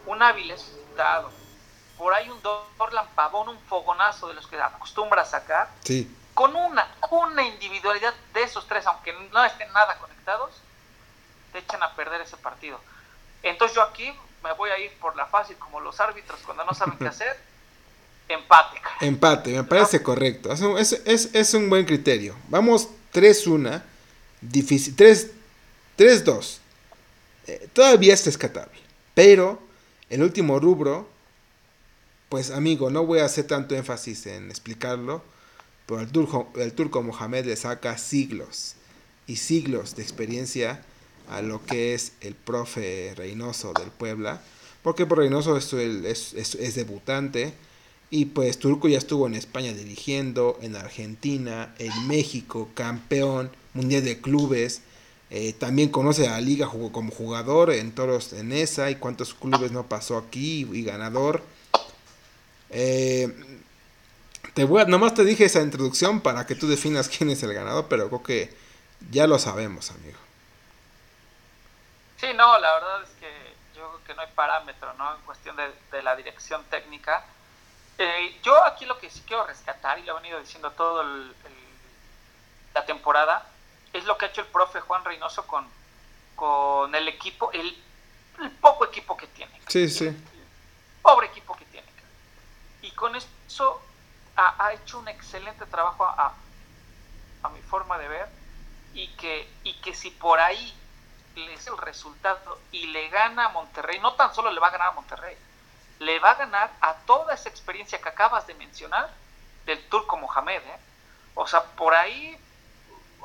un 0.06 0.22
Avilés 0.22 0.72
Dado, 0.96 1.30
por 1.98 2.14
ahí 2.14 2.28
un 2.28 2.40
Dorlan 2.42 3.06
Pavón, 3.14 3.48
un 3.48 3.60
fogonazo 3.60 4.28
de 4.28 4.34
los 4.34 4.46
que 4.46 4.60
acostumbra 4.60 5.22
a 5.22 5.24
sacar, 5.24 5.70
sí. 5.84 6.14
con 6.34 6.54
una, 6.56 6.88
una 7.10 7.42
individualidad 7.42 8.14
de 8.32 8.42
esos 8.42 8.66
tres, 8.66 8.86
aunque 8.86 9.12
no 9.12 9.44
estén 9.44 9.72
nada 9.72 9.98
conectados, 9.98 10.54
te 11.52 11.58
echan 11.58 11.82
a 11.82 11.94
perder 11.94 12.20
ese 12.22 12.36
partido. 12.36 12.80
Entonces 13.42 13.76
yo 13.76 13.82
aquí 13.82 14.14
me 14.42 14.52
voy 14.52 14.70
a 14.70 14.78
ir 14.78 14.98
por 14.98 15.16
la 15.16 15.26
fácil, 15.26 15.56
como 15.58 15.80
los 15.80 16.00
árbitros 16.00 16.40
cuando 16.42 16.64
no 16.64 16.74
saben 16.74 16.98
qué 16.98 17.08
hacer. 17.08 17.38
Empate. 18.28 18.80
Empate, 19.00 19.52
me 19.52 19.64
parece 19.64 20.02
correcto. 20.02 20.50
Es 20.52 21.54
un, 21.54 21.68
buen 21.68 21.84
criterio. 21.84 22.34
Vamos 22.48 22.88
3-1. 23.12 23.82
Difícil. 24.40 24.96
3-2. 24.96 26.58
Eh, 27.46 27.68
todavía 27.72 28.14
es 28.14 28.24
rescatable. 28.26 28.78
Pero 29.14 29.60
el 30.10 30.22
último 30.22 30.58
rubro, 30.58 31.08
pues 32.28 32.50
amigo, 32.50 32.90
no 32.90 33.06
voy 33.06 33.20
a 33.20 33.24
hacer 33.24 33.46
tanto 33.46 33.74
énfasis 33.74 34.26
en 34.26 34.50
explicarlo. 34.50 35.22
Pero 35.86 36.00
el 36.00 36.08
turco, 36.10 36.50
el 36.56 36.72
turco 36.72 37.02
Mohamed 37.02 37.46
le 37.46 37.56
saca 37.56 37.96
siglos 37.96 38.74
y 39.26 39.36
siglos 39.36 39.96
de 39.96 40.02
experiencia 40.02 40.82
a 41.28 41.42
lo 41.42 41.64
que 41.64 41.94
es 41.94 42.12
el 42.20 42.34
profe 42.34 43.12
Reynoso 43.16 43.72
del 43.72 43.90
Puebla, 43.90 44.40
porque 44.82 45.06
por 45.06 45.18
Reynoso 45.18 45.56
es, 45.56 46.74
debutante 46.74 47.54
y 48.10 48.26
pues 48.26 48.58
Turco 48.58 48.88
ya 48.88 48.98
estuvo 48.98 49.26
en 49.26 49.34
España 49.34 49.72
dirigiendo, 49.72 50.58
en 50.62 50.76
Argentina, 50.76 51.74
en 51.78 52.06
México, 52.06 52.68
campeón 52.74 53.50
mundial 53.74 54.04
de 54.04 54.20
clubes, 54.20 54.82
eh, 55.28 55.52
también 55.54 55.88
conoce 55.88 56.28
a 56.28 56.32
la 56.32 56.40
liga 56.40 56.66
jugó 56.66 56.92
como 56.92 57.10
jugador 57.10 57.72
en 57.72 57.92
toros 57.92 58.32
en 58.32 58.52
esa 58.52 58.90
y 58.90 58.96
cuántos 58.96 59.34
clubes 59.34 59.72
no 59.72 59.88
pasó 59.88 60.16
aquí 60.18 60.68
y 60.72 60.84
ganador. 60.84 61.42
Eh, 62.70 63.34
te 64.54 64.64
voy 64.64 64.82
a, 64.82 64.84
nomás 64.84 65.14
te 65.14 65.24
dije 65.24 65.44
esa 65.44 65.62
introducción 65.62 66.20
para 66.20 66.46
que 66.46 66.54
tú 66.54 66.68
definas 66.68 67.08
quién 67.08 67.30
es 67.30 67.42
el 67.42 67.52
ganador, 67.52 67.86
pero 67.88 68.06
creo 68.06 68.22
que 68.22 68.56
ya 69.10 69.26
lo 69.26 69.38
sabemos, 69.38 69.90
amigo. 69.90 70.18
Sí, 72.18 72.28
no, 72.34 72.58
la 72.58 72.74
verdad 72.74 73.02
es 73.02 73.10
que 73.20 73.28
yo 73.76 73.88
creo 73.88 74.04
que 74.06 74.14
no 74.14 74.22
hay 74.22 74.28
parámetro, 74.34 74.94
¿no? 74.94 75.16
En 75.16 75.22
cuestión 75.22 75.56
de, 75.56 75.64
de 75.90 76.02
la 76.04 76.14
dirección 76.14 76.62
técnica. 76.70 77.24
Eh, 77.98 78.38
yo 78.42 78.62
aquí 78.64 78.84
lo 78.84 78.98
que 78.98 79.10
sí 79.10 79.22
quiero 79.26 79.46
rescatar, 79.46 79.98
y 79.98 80.02
lo 80.02 80.12
he 80.12 80.20
venido 80.20 80.38
diciendo 80.40 80.72
el, 81.00 81.34
la 82.74 82.84
temporada, 82.84 83.46
es 83.92 84.04
lo 84.04 84.18
que 84.18 84.26
ha 84.26 84.28
hecho 84.28 84.42
el 84.42 84.48
profe 84.48 84.80
Juan 84.80 85.04
Reynoso 85.04 85.46
con, 85.46 85.66
con 86.34 86.94
el 86.94 87.08
equipo, 87.08 87.50
el, 87.52 87.82
el 88.40 88.50
poco 88.52 88.84
equipo 88.84 89.16
que 89.16 89.26
tiene. 89.28 89.60
Sí, 89.68 89.88
sí. 89.88 90.06
El, 90.06 90.16
pobre 91.00 91.28
equipo 91.28 91.56
que 91.56 91.64
tiene. 91.66 91.86
Y 92.82 92.90
con 92.90 93.14
eso 93.16 93.82
ha, 94.36 94.66
ha 94.66 94.72
hecho 94.74 94.98
un 94.98 95.08
excelente 95.08 95.64
trabajo 95.66 96.04
a, 96.04 96.34
a, 97.42 97.48
mi 97.48 97.62
forma 97.62 97.96
de 97.96 98.08
ver, 98.08 98.28
y 98.92 99.08
que, 99.14 99.48
y 99.62 99.74
que 99.74 99.94
si 99.94 100.10
por 100.10 100.38
ahí 100.40 100.74
es 101.36 101.66
el 101.66 101.78
resultado 101.78 102.58
y 102.72 102.86
le 102.88 103.08
gana 103.08 103.46
a 103.46 103.48
Monterrey, 103.50 104.00
no 104.00 104.14
tan 104.14 104.34
solo 104.34 104.50
le 104.50 104.60
va 104.60 104.68
a 104.68 104.70
ganar 104.70 104.88
a 104.88 104.92
Monterrey, 104.92 105.36
le 105.98 106.18
va 106.18 106.32
a 106.32 106.34
ganar 106.34 106.70
a 106.80 106.94
toda 107.06 107.34
esa 107.34 107.48
experiencia 107.48 108.00
que 108.00 108.08
acabas 108.08 108.46
de 108.46 108.54
mencionar 108.54 109.10
del 109.64 109.82
turco 109.88 110.16
Mohamed. 110.16 110.62
¿eh? 110.62 110.78
O 111.34 111.46
sea, 111.46 111.62
por 111.62 111.94
ahí, 111.94 112.36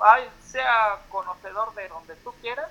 ay, 0.02 0.30
sea 0.46 1.00
conocedor 1.10 1.74
de 1.76 1.88
donde 1.88 2.16
tú 2.18 2.34
quieras, 2.42 2.70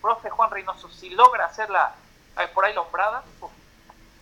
profe 0.00 0.30
Juan 0.30 0.50
Reynoso, 0.50 0.88
si 0.90 1.10
logra 1.10 1.46
hacerla 1.46 1.94
ay, 2.36 2.48
por 2.54 2.64
ahí 2.64 2.74
lombrada, 2.74 3.22
uf, 3.40 3.50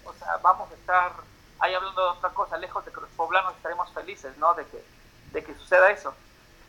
o 0.05 0.15
sea, 0.15 0.39
vamos 0.39 0.71
a 0.71 0.75
estar 0.75 1.13
ahí 1.61 1.75
hablando 1.75 2.03
de 2.03 2.09
otra 2.19 2.31
cosa, 2.31 2.57
lejos 2.57 2.85
de 2.85 2.93
que 2.93 3.01
los 3.01 3.11
poblanos 3.11 3.55
estaremos 3.57 3.93
felices, 3.93 4.37
¿no? 4.39 4.55
De 4.55 4.65
que, 4.67 4.85
de 5.33 5.45
que 5.45 5.55
suceda 5.55 5.91
eso. 5.91 6.15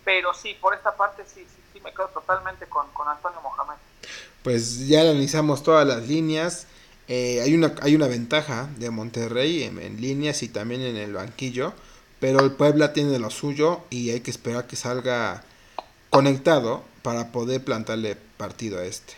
Pero 0.04 0.34
sí, 0.34 0.56
por 0.60 0.74
esta 0.74 0.96
parte 0.96 1.24
sí, 1.26 1.46
sí, 1.46 1.64
sí 1.74 1.80
me 1.82 1.92
quedo 1.92 2.08
totalmente 2.10 2.68
con, 2.68 2.90
con 2.92 3.08
Antonio 3.08 3.42
Mohamed. 3.42 3.78
Pues 4.44 4.88
ya 4.88 5.02
analizamos 5.02 5.64
todas 5.64 5.86
las 5.86 6.02
líneas. 6.08 6.68
Eh, 7.12 7.42
hay, 7.42 7.56
una, 7.56 7.74
hay 7.82 7.96
una 7.96 8.08
ventaja 8.08 8.70
de 8.78 8.92
Monterrey 8.92 9.64
en, 9.64 10.00
líneas 10.00 10.44
y 10.44 10.48
también 10.48 10.82
en 10.82 10.96
el 10.96 11.14
banquillo, 11.14 11.74
pero 12.20 12.40
el 12.42 12.52
Puebla 12.52 12.94
tiene 12.94 13.18
lo 13.18 13.32
suyo 13.32 13.82
y 13.90 14.12
hay 14.12 14.20
que 14.20 14.30
esperar 14.30 14.68
que 14.68 14.76
salga 14.76 15.44
conectado 16.12 16.84
para 17.02 17.32
poder 17.32 17.64
plantarle 17.64 18.16
partido 18.38 18.78
a 18.78 18.86
este, 18.86 19.14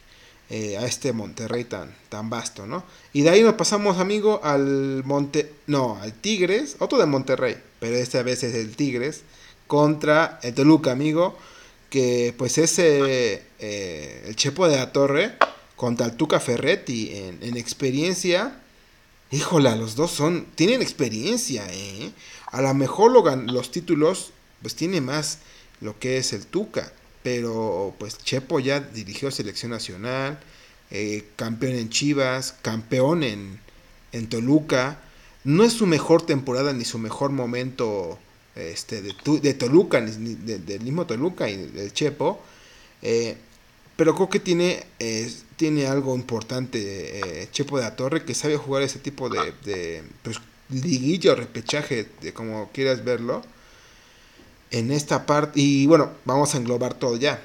eh, 0.49 0.77
a 0.77 0.85
este 0.85 1.11
Monterrey 1.11 1.65
tan, 1.65 1.93
tan 2.07 2.29
vasto, 2.29 2.65
¿no? 2.65 2.85
Y 3.11 3.23
de 3.23 3.31
ahí 3.31 3.43
nos 3.43 3.55
pasamos, 3.55 3.97
amigo, 3.97 4.39
al 4.41 5.03
Monte, 5.03 5.51
no, 5.67 5.99
al 6.01 6.13
Tigres, 6.13 6.77
otro 6.79 6.97
de 6.97 7.07
Monterrey, 7.07 7.57
pero 7.81 7.97
esta 7.97 8.23
vez 8.23 8.41
es 8.43 8.55
el 8.55 8.73
Tigres 8.77 9.23
contra 9.67 10.39
el 10.43 10.53
Toluca, 10.53 10.93
amigo, 10.93 11.37
que 11.89 12.33
pues 12.37 12.57
ese, 12.57 13.43
eh, 13.59 14.23
el 14.27 14.35
Chepo 14.37 14.69
de 14.69 14.77
la 14.77 14.93
Torre 14.93 15.33
contra 15.81 16.05
el 16.05 16.15
Tuca 16.15 16.39
Ferretti 16.39 17.09
en, 17.11 17.39
en 17.41 17.57
experiencia. 17.57 18.61
Híjola, 19.31 19.75
los 19.75 19.95
dos 19.95 20.11
son, 20.11 20.45
tienen 20.53 20.79
experiencia, 20.79 21.65
¿eh? 21.71 22.11
A 22.51 22.61
lo 22.61 22.71
mejor 22.75 23.11
lo, 23.11 23.35
los 23.51 23.71
títulos, 23.71 24.29
pues 24.61 24.75
tiene 24.75 25.01
más 25.01 25.39
lo 25.79 25.97
que 25.97 26.17
es 26.17 26.33
el 26.33 26.45
Tuca, 26.45 26.93
pero 27.23 27.95
pues 27.97 28.19
Chepo 28.19 28.59
ya 28.59 28.79
dirigió 28.79 29.31
selección 29.31 29.71
nacional, 29.71 30.39
eh, 30.91 31.25
campeón 31.35 31.73
en 31.73 31.89
Chivas, 31.89 32.53
campeón 32.61 33.23
en, 33.23 33.59
en 34.11 34.29
Toluca. 34.29 34.99
No 35.43 35.63
es 35.63 35.73
su 35.73 35.87
mejor 35.87 36.23
temporada 36.27 36.73
ni 36.73 36.85
su 36.85 36.99
mejor 36.99 37.31
momento 37.31 38.19
este, 38.53 39.01
de, 39.01 39.15
de 39.41 39.53
Toluca, 39.55 39.99
ni 39.99 40.35
del 40.35 40.81
mismo 40.81 41.07
Toluca 41.07 41.49
y 41.49 41.57
del 41.57 41.91
Chepo. 41.91 42.39
Eh, 43.01 43.35
pero 44.01 44.15
creo 44.15 44.29
que 44.29 44.39
tiene, 44.39 44.83
eh, 44.97 45.31
tiene 45.57 45.85
algo 45.85 46.15
importante 46.15 47.47
Chepo 47.51 47.77
de 47.77 47.83
la 47.83 47.95
Torre, 47.95 48.25
que 48.25 48.33
sabe 48.33 48.57
jugar 48.57 48.81
ese 48.81 48.97
tipo 48.97 49.29
de, 49.29 49.53
de 49.63 50.01
pues, 50.23 50.37
liguilla 50.71 51.33
o 51.33 51.35
repechaje, 51.35 52.07
de 52.19 52.33
como 52.33 52.71
quieras 52.71 53.05
verlo. 53.05 53.43
En 54.71 54.91
esta 54.91 55.27
parte, 55.27 55.59
y 55.59 55.85
bueno, 55.85 56.13
vamos 56.25 56.55
a 56.55 56.57
englobar 56.57 56.95
todo 56.95 57.15
ya. 57.15 57.43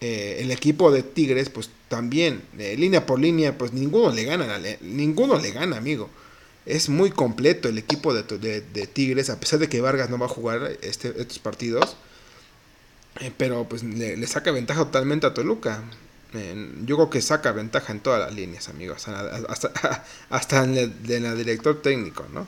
el 0.00 0.50
equipo 0.50 0.90
de 0.90 1.02
Tigres, 1.02 1.50
pues 1.50 1.68
también, 1.88 2.40
línea 2.56 3.04
por 3.04 3.20
línea, 3.20 3.58
pues 3.58 3.74
ninguno 3.74 4.10
le 4.10 4.24
gana, 4.24 4.58
ninguno 4.80 5.38
le 5.38 5.50
gana, 5.50 5.76
amigo. 5.76 6.08
Es 6.64 6.88
muy 6.88 7.10
completo 7.10 7.68
el 7.68 7.76
equipo 7.76 8.14
de, 8.14 8.22
de, 8.62 8.86
Tigres, 8.86 9.28
a 9.28 9.38
pesar 9.38 9.58
de 9.58 9.68
que 9.68 9.82
Vargas 9.82 10.08
no 10.08 10.16
va 10.16 10.24
a 10.24 10.30
jugar 10.30 10.72
este, 10.80 11.08
estos 11.20 11.38
partidos. 11.38 11.98
Eh, 13.20 13.32
pero 13.36 13.64
pues 13.64 13.82
le, 13.82 14.26
saca 14.26 14.50
ventaja 14.50 14.84
totalmente 14.84 15.26
a 15.26 15.34
Toluca. 15.34 15.82
yo 16.32 16.96
creo 16.96 17.10
que 17.10 17.20
saca 17.20 17.52
ventaja 17.52 17.92
en 17.92 18.00
todas 18.00 18.20
las 18.20 18.32
líneas, 18.32 18.68
amigos. 18.68 19.08
Hasta, 19.08 20.04
hasta, 20.30 20.64
en 20.64 20.76
el, 20.76 21.22
la 21.22 21.34
director 21.34 21.82
técnico, 21.82 22.26
¿no? 22.30 22.46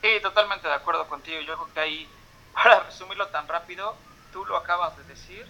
Sí, 0.00 0.08
totalmente 0.22 0.66
de 0.66 0.74
acuerdo 0.74 1.06
contigo. 1.06 1.40
Yo 1.40 1.54
creo 1.54 1.74
que 1.74 1.80
ahí, 1.80 2.08
para 2.54 2.84
resumirlo 2.84 3.28
tan 3.28 3.46
rápido, 3.48 3.94
tú 4.32 4.44
lo 4.46 4.56
acabas 4.56 4.96
de 4.96 5.04
decir 5.04 5.46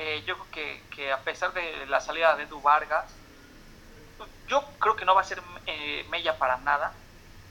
eh, 0.00 0.22
yo 0.24 0.38
creo 0.38 0.80
que, 0.90 1.12
a 1.12 1.18
pesar 1.18 1.52
de 1.52 1.84
la 1.86 2.00
salida 2.00 2.36
de 2.36 2.44
Edu 2.44 2.62
Vargas, 2.62 3.12
yo 4.46 4.62
creo 4.78 4.94
que 4.94 5.04
no 5.04 5.12
va 5.16 5.22
a 5.22 5.24
ser 5.24 5.42
eh, 5.66 6.06
Mella 6.08 6.38
para 6.38 6.58
nada. 6.58 6.92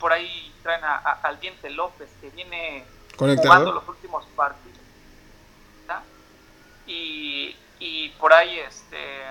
Por 0.00 0.14
ahí 0.14 0.54
traen 0.62 0.82
a, 0.82 0.96
al 0.96 1.38
Diente 1.40 1.68
López, 1.68 2.08
que 2.22 2.30
viene 2.30 2.86
jugando 3.18 3.72
los 3.72 3.88
últimos 3.88 4.24
partidos. 4.36 4.78
Y, 6.86 7.54
y 7.78 8.08
por 8.18 8.32
ahí 8.32 8.60
este 8.60 9.26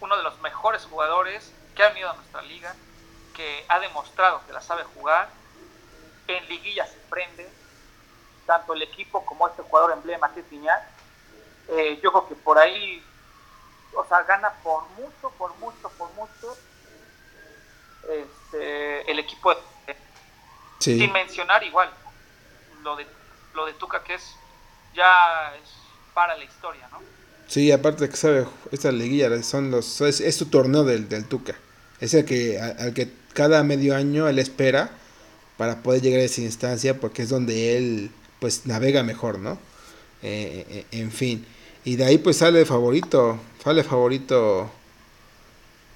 uno 0.00 0.16
de 0.16 0.22
los 0.24 0.40
mejores 0.40 0.84
jugadores 0.84 1.52
que 1.76 1.82
ha 1.82 1.88
venido 1.88 2.10
a 2.10 2.14
nuestra 2.14 2.42
liga, 2.42 2.74
que 3.34 3.64
ha 3.68 3.78
demostrado 3.78 4.40
que 4.46 4.52
la 4.52 4.60
sabe 4.60 4.82
jugar, 4.94 5.28
en 6.26 6.46
liguilla 6.48 6.86
se 6.86 6.98
prende, 7.08 7.48
tanto 8.46 8.74
el 8.74 8.82
equipo 8.82 9.24
como 9.24 9.46
este 9.48 9.62
jugador 9.62 9.92
emblema 9.92 10.32
que 10.34 10.40
es 10.40 10.46
eh, 11.68 11.98
yo 12.02 12.12
creo 12.12 12.28
que 12.28 12.34
por 12.34 12.58
ahí, 12.58 13.02
o 13.94 14.04
sea, 14.04 14.22
gana 14.22 14.50
por 14.62 14.86
mucho, 14.90 15.30
por 15.38 15.54
mucho, 15.56 15.88
por 15.96 16.10
mucho 16.12 16.56
este, 18.08 19.10
el 19.10 19.18
equipo 19.18 19.54
de, 19.54 19.96
sin 20.78 21.10
mencionar 21.12 21.62
igual 21.62 21.90
lo 22.84 22.96
de 22.96 23.06
lo 23.54 23.66
de 23.66 23.72
Tuca 23.72 24.04
que 24.04 24.14
es 24.14 24.22
ya 24.94 25.54
es 25.56 25.70
para 26.14 26.36
la 26.36 26.44
historia, 26.44 26.88
¿no? 26.92 26.98
Sí, 27.48 27.70
aparte 27.72 28.08
que 28.08 28.16
sabe, 28.16 28.46
esta 28.72 28.90
liguilla 28.92 29.42
son 29.42 29.70
los 29.70 30.00
es, 30.00 30.36
su 30.36 30.46
torneo 30.46 30.84
del, 30.84 31.08
del, 31.08 31.26
Tuca. 31.26 31.54
Es 32.00 32.14
el 32.14 32.24
que 32.24 32.60
al, 32.60 32.94
que 32.94 33.10
cada 33.32 33.62
medio 33.64 33.94
año 33.96 34.28
él 34.28 34.38
espera 34.38 34.90
para 35.56 35.82
poder 35.82 36.02
llegar 36.02 36.20
a 36.20 36.24
esa 36.24 36.40
instancia 36.40 37.00
porque 37.00 37.22
es 37.22 37.28
donde 37.28 37.76
él 37.76 38.10
pues 38.40 38.66
navega 38.66 39.02
mejor, 39.02 39.38
¿no? 39.38 39.58
Eh, 40.22 40.66
eh, 40.68 40.86
en 40.92 41.10
fin. 41.10 41.46
Y 41.84 41.96
de 41.96 42.04
ahí 42.04 42.18
pues 42.18 42.38
sale 42.38 42.64
favorito, 42.64 43.38
sale 43.62 43.84
favorito 43.84 44.70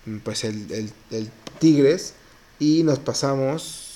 mm, 0.06 0.18
pues 0.18 0.44
el, 0.44 0.92
el, 1.10 1.30
Tigres 1.58 2.14
y 2.60 2.82
nos 2.84 3.00
pasamos 3.00 3.87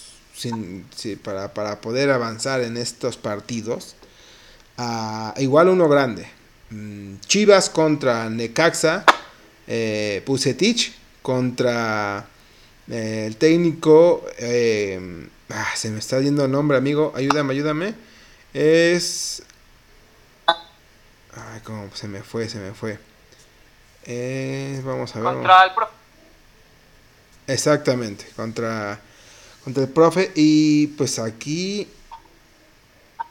sin, 0.43 0.87
para, 1.23 1.55
para, 1.55 1.81
poder 1.81 2.11
avanzar 2.11 2.63
en 2.63 2.77
estos 2.77 3.17
partidos 3.17 3.95
a 4.77 5.35
igual 5.39 5.69
uno 5.69 5.89
grande. 5.89 6.27
Mm, 6.71 7.17
Chivas 7.27 7.71
contra 7.71 8.29
Necaxa, 8.29 9.05
eh, 9.67 10.23
Pusetich 10.27 10.95
contra 11.23 12.27
eh, 12.89 13.25
el 13.27 13.37
técnico, 13.37 14.25
eh, 14.39 15.29
ah, 15.51 15.71
se 15.77 15.91
me 15.91 16.01
está 16.01 16.21
yendo 16.21 16.45
el 16.45 16.51
nombre 16.51 16.77
amigo, 16.77 17.13
ayúdame, 17.15 17.53
ayúdame, 17.53 17.95
es 18.53 19.43
Ay, 21.35 21.61
cómo 21.65 21.89
se 21.95 22.09
me 22.09 22.23
fue, 22.23 22.49
se 22.49 22.59
me 22.59 22.73
fue. 22.73 22.99
Vamos 24.85 25.15
a 25.15 25.21
ver. 25.21 25.35
Contra 25.35 25.65
el 25.65 25.75
profe. 25.75 25.93
Exactamente, 27.47 28.27
contra, 28.37 29.01
contra 29.65 29.83
el 29.85 29.89
profe. 29.89 30.31
Y 30.35 30.89
pues 30.89 31.19
aquí 31.19 31.89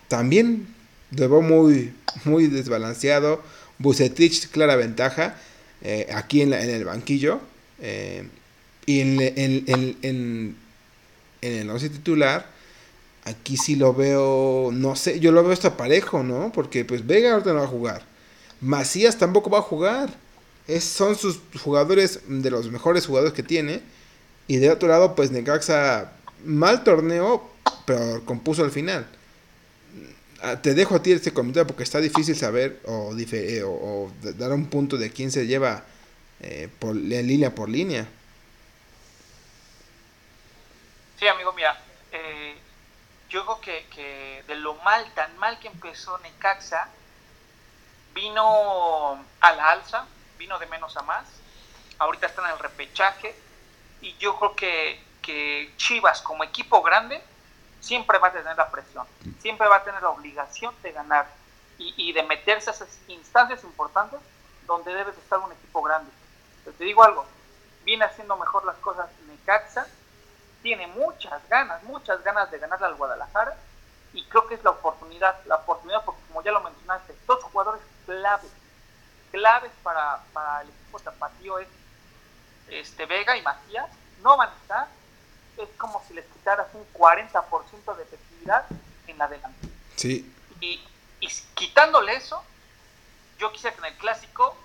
también 0.07 0.67
debo 1.09 1.41
muy, 1.41 1.93
muy 2.25 2.47
desbalanceado. 2.47 3.41
Bucetich, 3.77 4.49
clara 4.49 4.75
ventaja. 4.75 5.37
Eh, 5.81 6.07
aquí 6.13 6.41
en, 6.41 6.53
en, 6.53 6.69
el 6.69 6.85
banquillo. 6.85 7.39
Eh, 7.79 8.27
y 8.85 8.99
en, 9.01 9.21
en, 9.21 9.95
en 10.01 10.55
el 11.41 11.69
11 11.69 11.89
titular 11.89 12.51
Aquí 13.23 13.55
sí 13.55 13.75
lo 13.75 13.93
veo, 13.93 14.71
no 14.73 14.95
sé, 14.95 15.19
yo 15.19 15.31
lo 15.31 15.43
veo 15.43 15.53
hasta 15.53 15.77
parejo, 15.77 16.23
¿no? 16.23 16.51
Porque 16.51 16.85
pues 16.85 17.05
Vega 17.05 17.33
ahorita 17.33 17.53
no 17.53 17.59
va 17.59 17.65
a 17.65 17.67
jugar. 17.67 18.03
Macías 18.61 19.17
tampoco 19.17 19.51
va 19.51 19.59
a 19.59 19.63
jugar. 19.63 20.09
Es, 20.67 20.83
son 20.83 21.15
sus 21.15 21.39
jugadores 21.63 22.21
de 22.27 22.49
los 22.49 22.71
mejores 22.71 23.05
jugadores 23.05 23.33
que 23.33 23.43
tiene. 23.43 23.81
Y 24.47 24.57
de 24.57 24.71
otro 24.71 24.89
lado, 24.89 25.15
pues 25.15 25.29
Necaxa, 25.31 26.13
mal 26.45 26.83
torneo, 26.83 27.49
pero 27.85 28.23
compuso 28.25 28.63
al 28.63 28.71
final. 28.71 29.07
Ah, 30.43 30.59
te 30.59 30.73
dejo 30.73 30.95
a 30.95 31.03
ti 31.03 31.11
este 31.11 31.33
comentario 31.33 31.67
porque 31.67 31.83
está 31.83 31.99
difícil 31.99 32.35
saber 32.35 32.81
o, 32.85 33.13
eh, 33.15 33.63
o, 33.63 34.11
dar 34.21 34.51
un 34.51 34.65
punto 34.67 34.97
de 34.97 35.11
quién 35.11 35.31
se 35.31 35.45
lleva 35.45 35.83
eh, 36.39 36.67
por, 36.79 36.95
línea 36.95 37.53
por 37.53 37.69
línea. 37.69 38.07
Sí, 41.19 41.27
amigo, 41.27 41.53
mira, 41.53 41.79
eh, 42.11 42.55
yo 43.29 43.45
creo 43.45 43.61
que, 43.61 43.85
que, 43.95 44.43
de 44.47 44.55
lo 44.55 44.73
mal, 44.75 45.05
tan 45.13 45.37
mal 45.37 45.59
que 45.59 45.67
empezó 45.67 46.17
Necaxa, 46.19 46.89
vino 48.15 49.23
a 49.41 49.51
la 49.51 49.71
alza, 49.71 50.07
vino 50.39 50.57
de 50.57 50.65
menos 50.65 50.97
a 50.97 51.03
más, 51.03 51.25
ahorita 51.99 52.25
está 52.25 52.43
en 52.45 52.53
el 52.53 52.59
repechaje, 52.59 53.35
y 54.01 54.15
yo 54.17 54.39
creo 54.39 54.55
que, 54.55 54.99
que 55.21 55.73
Chivas 55.77 56.21
como 56.21 56.43
equipo 56.43 56.81
grande 56.81 57.21
siempre 57.79 58.17
va 58.19 58.27
a 58.27 58.31
tener 58.31 58.55
la 58.55 58.69
presión, 58.69 59.05
siempre 59.39 59.67
va 59.67 59.77
a 59.77 59.83
tener 59.83 60.01
la 60.01 60.09
obligación 60.09 60.73
de 60.83 60.91
ganar 60.91 61.27
y, 61.77 62.13
de 62.13 62.21
meterse 62.23 62.69
a 62.69 62.73
esas 62.73 62.99
instancias 63.07 63.63
importantes 63.63 64.19
donde 64.67 64.93
debe 64.93 65.11
de 65.11 65.19
estar 65.19 65.39
un 65.39 65.51
equipo 65.51 65.81
grande. 65.81 66.11
Pero 66.63 66.77
te 66.77 66.83
digo 66.83 67.03
algo, 67.03 67.25
viene 67.83 68.05
haciendo 68.05 68.37
mejor 68.37 68.65
las 68.65 68.75
cosas 68.77 69.09
Necaxa, 69.27 69.87
tiene 70.61 70.85
muchas 70.87 71.41
ganas, 71.49 71.81
muchas 71.83 72.23
ganas 72.23 72.51
de 72.51 72.59
ganarle 72.59 72.85
al 72.85 72.95
Guadalajara 72.95 73.57
y 74.13 74.23
creo 74.25 74.47
que 74.47 74.55
es 74.55 74.63
la 74.63 74.71
oportunidad, 74.71 75.43
la 75.45 75.55
oportunidad 75.55 76.05
porque 76.05 76.21
como 76.27 76.43
ya 76.43 76.51
lo 76.51 76.61
mencionaste, 76.61 77.15
dos 77.25 77.43
jugadores 77.45 77.81
claves, 78.05 78.51
claves 79.31 79.71
para, 79.81 80.19
para 80.33 80.61
el 80.61 80.69
equipo 80.69 80.99
tapatío 80.99 81.57
es 81.57 81.67
este, 82.67 83.05
Vega 83.05 83.35
y 83.35 83.41
Macías, 83.41 83.89
no 84.21 84.37
van 84.37 84.49
a 84.49 84.55
estar, 84.61 84.87
es 85.57 85.69
como 85.77 86.03
si 86.07 86.13
les 86.13 86.25
quitaras 86.25 86.67
un 86.73 86.85
40% 86.93 87.95
de 87.95 88.03
efectividad 88.03 88.65
en 89.07 89.21
adelante. 89.21 89.67
Sí. 89.95 90.33
Y, 90.59 90.81
y 91.19 91.27
quitándole 91.55 92.15
eso, 92.15 92.43
yo 93.37 93.51
quisiera 93.51 93.75
que 93.75 93.81
en 93.87 93.93
el 93.93 93.97
clásico 93.97 94.55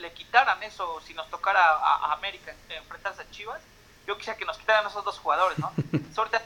le 0.00 0.12
quitaran 0.12 0.62
eso 0.62 1.00
si 1.02 1.14
nos 1.14 1.30
tocara 1.30 1.60
a, 1.60 2.10
a 2.10 2.12
América 2.14 2.54
enfrentarse 2.68 3.22
a 3.22 3.30
Chivas 3.30 3.60
yo 4.06 4.16
quisiera 4.16 4.38
que 4.38 4.44
nos 4.44 4.58
quitaran 4.58 4.86
esos 4.86 5.04
dos 5.04 5.18
jugadores, 5.18 5.58
¿no? 5.58 5.72
Sobre 6.14 6.40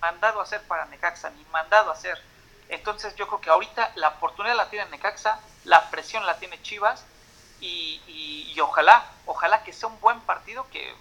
mandado 0.00 0.40
a 0.40 0.42
hacer 0.42 0.62
para 0.62 0.86
Necaxa, 0.86 1.30
ni 1.30 1.44
mandado 1.46 1.90
a 1.90 1.94
hacer. 1.94 2.20
Entonces 2.68 3.14
yo 3.16 3.26
creo 3.26 3.40
que 3.40 3.50
ahorita 3.50 3.92
la 3.96 4.08
oportunidad 4.08 4.56
la 4.56 4.70
tiene 4.70 4.88
Necaxa, 4.90 5.40
la 5.64 5.90
presión 5.90 6.26
la 6.26 6.38
tiene 6.38 6.60
Chivas 6.62 7.04
y, 7.60 8.00
y, 8.06 8.60
ojalá, 8.60 9.04
ojalá 9.26 9.62
que 9.64 9.72
sea 9.72 9.88
un 9.88 10.00
buen 10.00 10.20
partido 10.20 10.66
que 10.70 10.94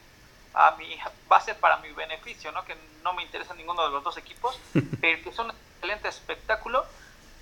a 0.56 0.76
mí 0.78 0.98
va 1.32 1.38
a 1.38 1.42
ser 1.42 1.58
para 1.58 1.78
mi 1.78 1.92
beneficio, 1.92 2.52
¿no? 2.52 2.64
Que 2.66 2.76
no 3.04 3.14
me 3.14 3.24
interesa 3.24 3.54
ninguno 3.54 3.84
de 3.84 3.92
los 3.92 4.04
dos 4.04 4.18
equipos, 4.18 4.60
pero 5.02 5.22
que 5.24 5.32
son 5.34 5.48
un 5.48 5.56
excelente 5.76 6.08
espectáculo 6.08 6.86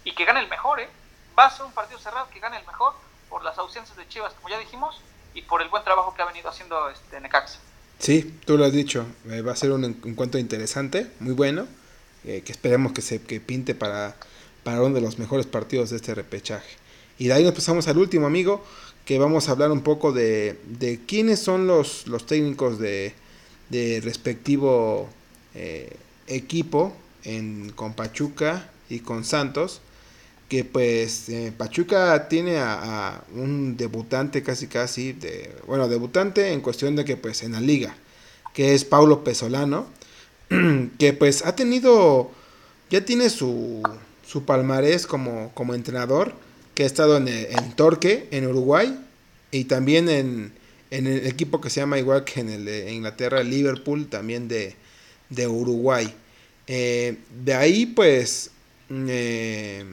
y 0.04 0.13
que 0.13 0.26
gane 0.26 0.39
el 0.39 0.49
mejor, 0.49 0.80
¿eh? 0.80 0.89
Va 1.38 1.45
a 1.45 1.49
ser 1.49 1.65
un 1.65 1.71
partido 1.71 1.99
cerrado, 1.99 2.28
que 2.30 2.39
gane 2.39 2.58
el 2.58 2.65
mejor, 2.65 2.93
por 3.30 3.43
las 3.43 3.58
ausencias 3.58 3.95
de 3.97 4.08
Chivas, 4.08 4.34
como 4.34 4.49
ya 4.49 4.60
dijimos, 4.60 5.02
y 5.34 5.43
por 5.43 5.62
el 5.62 5.69
buen 5.69 5.84
trabajo 5.84 6.13
que 6.13 6.21
ha 6.21 6.26
venido 6.26 6.49
haciendo 6.49 6.89
este 6.89 7.19
Necaxa. 7.21 7.60
Sí, 7.99 8.39
tú 8.45 8.58
lo 8.58 8.65
has 8.65 8.73
dicho, 8.73 9.06
eh, 9.30 9.41
va 9.41 9.54
a 9.54 9.56
ser 9.56 9.71
un 9.71 9.86
encuentro 9.86 10.39
interesante, 10.39 11.12
muy 11.19 11.34
bueno, 11.34 11.67
eh, 12.26 12.41
que 12.45 12.52
esperemos 12.52 12.91
que 12.91 13.02
se 13.02 13.21
que 13.21 13.39
pinte 13.39 13.76
para, 13.76 14.15
para 14.63 14.82
uno 14.82 14.95
de 14.95 15.02
los 15.02 15.19
mejores 15.19 15.45
partidos 15.45 15.89
de 15.89 15.97
este 15.97 16.13
repechaje. 16.13 16.78
Y 17.17 17.28
de 17.28 17.34
ahí 17.34 17.43
nos 17.43 17.54
pasamos 17.54 17.88
al 17.88 17.97
último 17.97 18.28
amigo, 18.28 18.65
que 19.06 19.20
vamos 19.20 19.48
a 19.48 19.52
hablar 19.52 19.72
un 19.72 19.82
poco 19.82 20.12
de, 20.12 20.60
de 20.66 21.00
quiénes 21.06 21.39
son 21.39 21.68
los, 21.68 22.08
los 22.08 22.26
técnicos 22.26 22.80
de, 22.80 23.13
de 23.70 24.02
respectivo 24.04 25.10
eh, 25.56 25.98
equipo 26.28 26.94
en, 27.24 27.72
con 27.72 27.94
Pachuca 27.94 28.70
y 28.89 29.00
con 29.00 29.24
Santos 29.24 29.82
que 30.54 30.63
pues 30.63 31.30
eh, 31.30 31.52
Pachuca 31.58 32.28
tiene 32.28 32.60
a, 32.60 33.24
un 33.34 33.76
debutante 33.76 34.44
casi 34.44 34.68
casi, 34.68 35.13
de, 35.13 35.52
bueno, 35.66 35.88
debutante 35.88 36.52
en 36.54 36.62
cuestión 36.62 36.96
de 36.96 37.06
que 37.06 37.18
pues 37.18 37.42
en 37.42 37.54
la 37.54 37.60
liga, 37.60 37.96
que 38.54 38.76
es 38.76 38.86
Paulo 38.86 39.24
Pesolano, 39.24 39.88
que 41.00 41.13
pues 41.13 41.44
ha 41.44 41.56
tenido, 41.56 42.30
ya 42.92 43.04
tiene 43.04 43.32
su, 43.32 43.82
su 44.28 44.46
palmarés 44.46 45.08
como, 45.08 45.52
como 45.56 45.74
entrenador, 45.74 46.36
que 46.76 46.84
ha 46.84 46.86
estado 46.86 47.18
en, 47.18 47.28
en 47.28 47.76
Torque, 47.76 48.28
en 48.32 48.48
Uruguay, 48.48 49.00
y 49.52 49.66
también 49.66 50.10
en, 50.10 50.52
en, 50.92 51.08
el 51.08 51.28
equipo 51.28 51.62
que 51.62 51.70
se 51.70 51.80
llama 51.80 52.00
igual 52.00 52.24
que 52.24 52.40
en 52.40 52.50
el 52.50 52.66
de 52.66 52.92
Inglaterra, 52.92 53.44
Liverpool, 53.44 54.08
también 54.08 54.48
de, 54.48 54.76
de 55.30 55.48
Uruguay. 55.48 56.14
Eh, 56.68 57.18
de 57.44 57.54
ahí 57.54 57.86
pues... 57.86 58.52
Eh, 58.90 59.84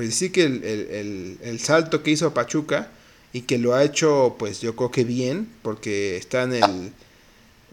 pues 0.00 0.14
sí 0.14 0.30
que 0.30 0.44
el, 0.44 1.60
salto 1.60 2.02
que 2.02 2.10
hizo 2.10 2.32
Pachuca 2.32 2.90
y 3.34 3.42
que 3.42 3.58
lo 3.58 3.74
ha 3.74 3.84
hecho, 3.84 4.36
pues 4.38 4.62
yo 4.62 4.74
creo 4.74 4.90
que 4.90 5.04
bien, 5.04 5.46
porque 5.60 6.16
está 6.16 6.44
en 6.44 6.54
el, 6.54 6.92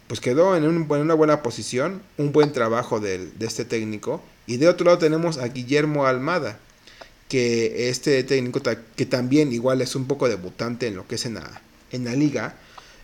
pues 0.08 0.20
quedó 0.20 0.54
en, 0.54 0.66
una 0.66 1.14
buena 1.14 1.42
posición, 1.42 2.02
un 2.18 2.32
buen 2.32 2.52
trabajo 2.52 3.00
de, 3.00 3.30
este 3.40 3.64
técnico. 3.64 4.22
Y 4.46 4.58
de 4.58 4.68
otro 4.68 4.84
lado 4.84 4.98
tenemos 4.98 5.38
a 5.38 5.48
Guillermo 5.48 6.04
Almada, 6.04 6.60
que 7.28 7.88
este 7.88 8.22
técnico 8.24 8.60
que 8.96 9.06
también 9.06 9.52
igual 9.52 9.80
es 9.82 9.94
un 9.94 10.06
poco 10.06 10.28
debutante 10.28 10.86
en 10.86 10.96
lo 10.96 11.06
que 11.06 11.16
es 11.16 11.26
en 11.26 11.34
la, 11.34 11.62
en 11.92 12.04
la 12.04 12.14
liga, 12.14 12.56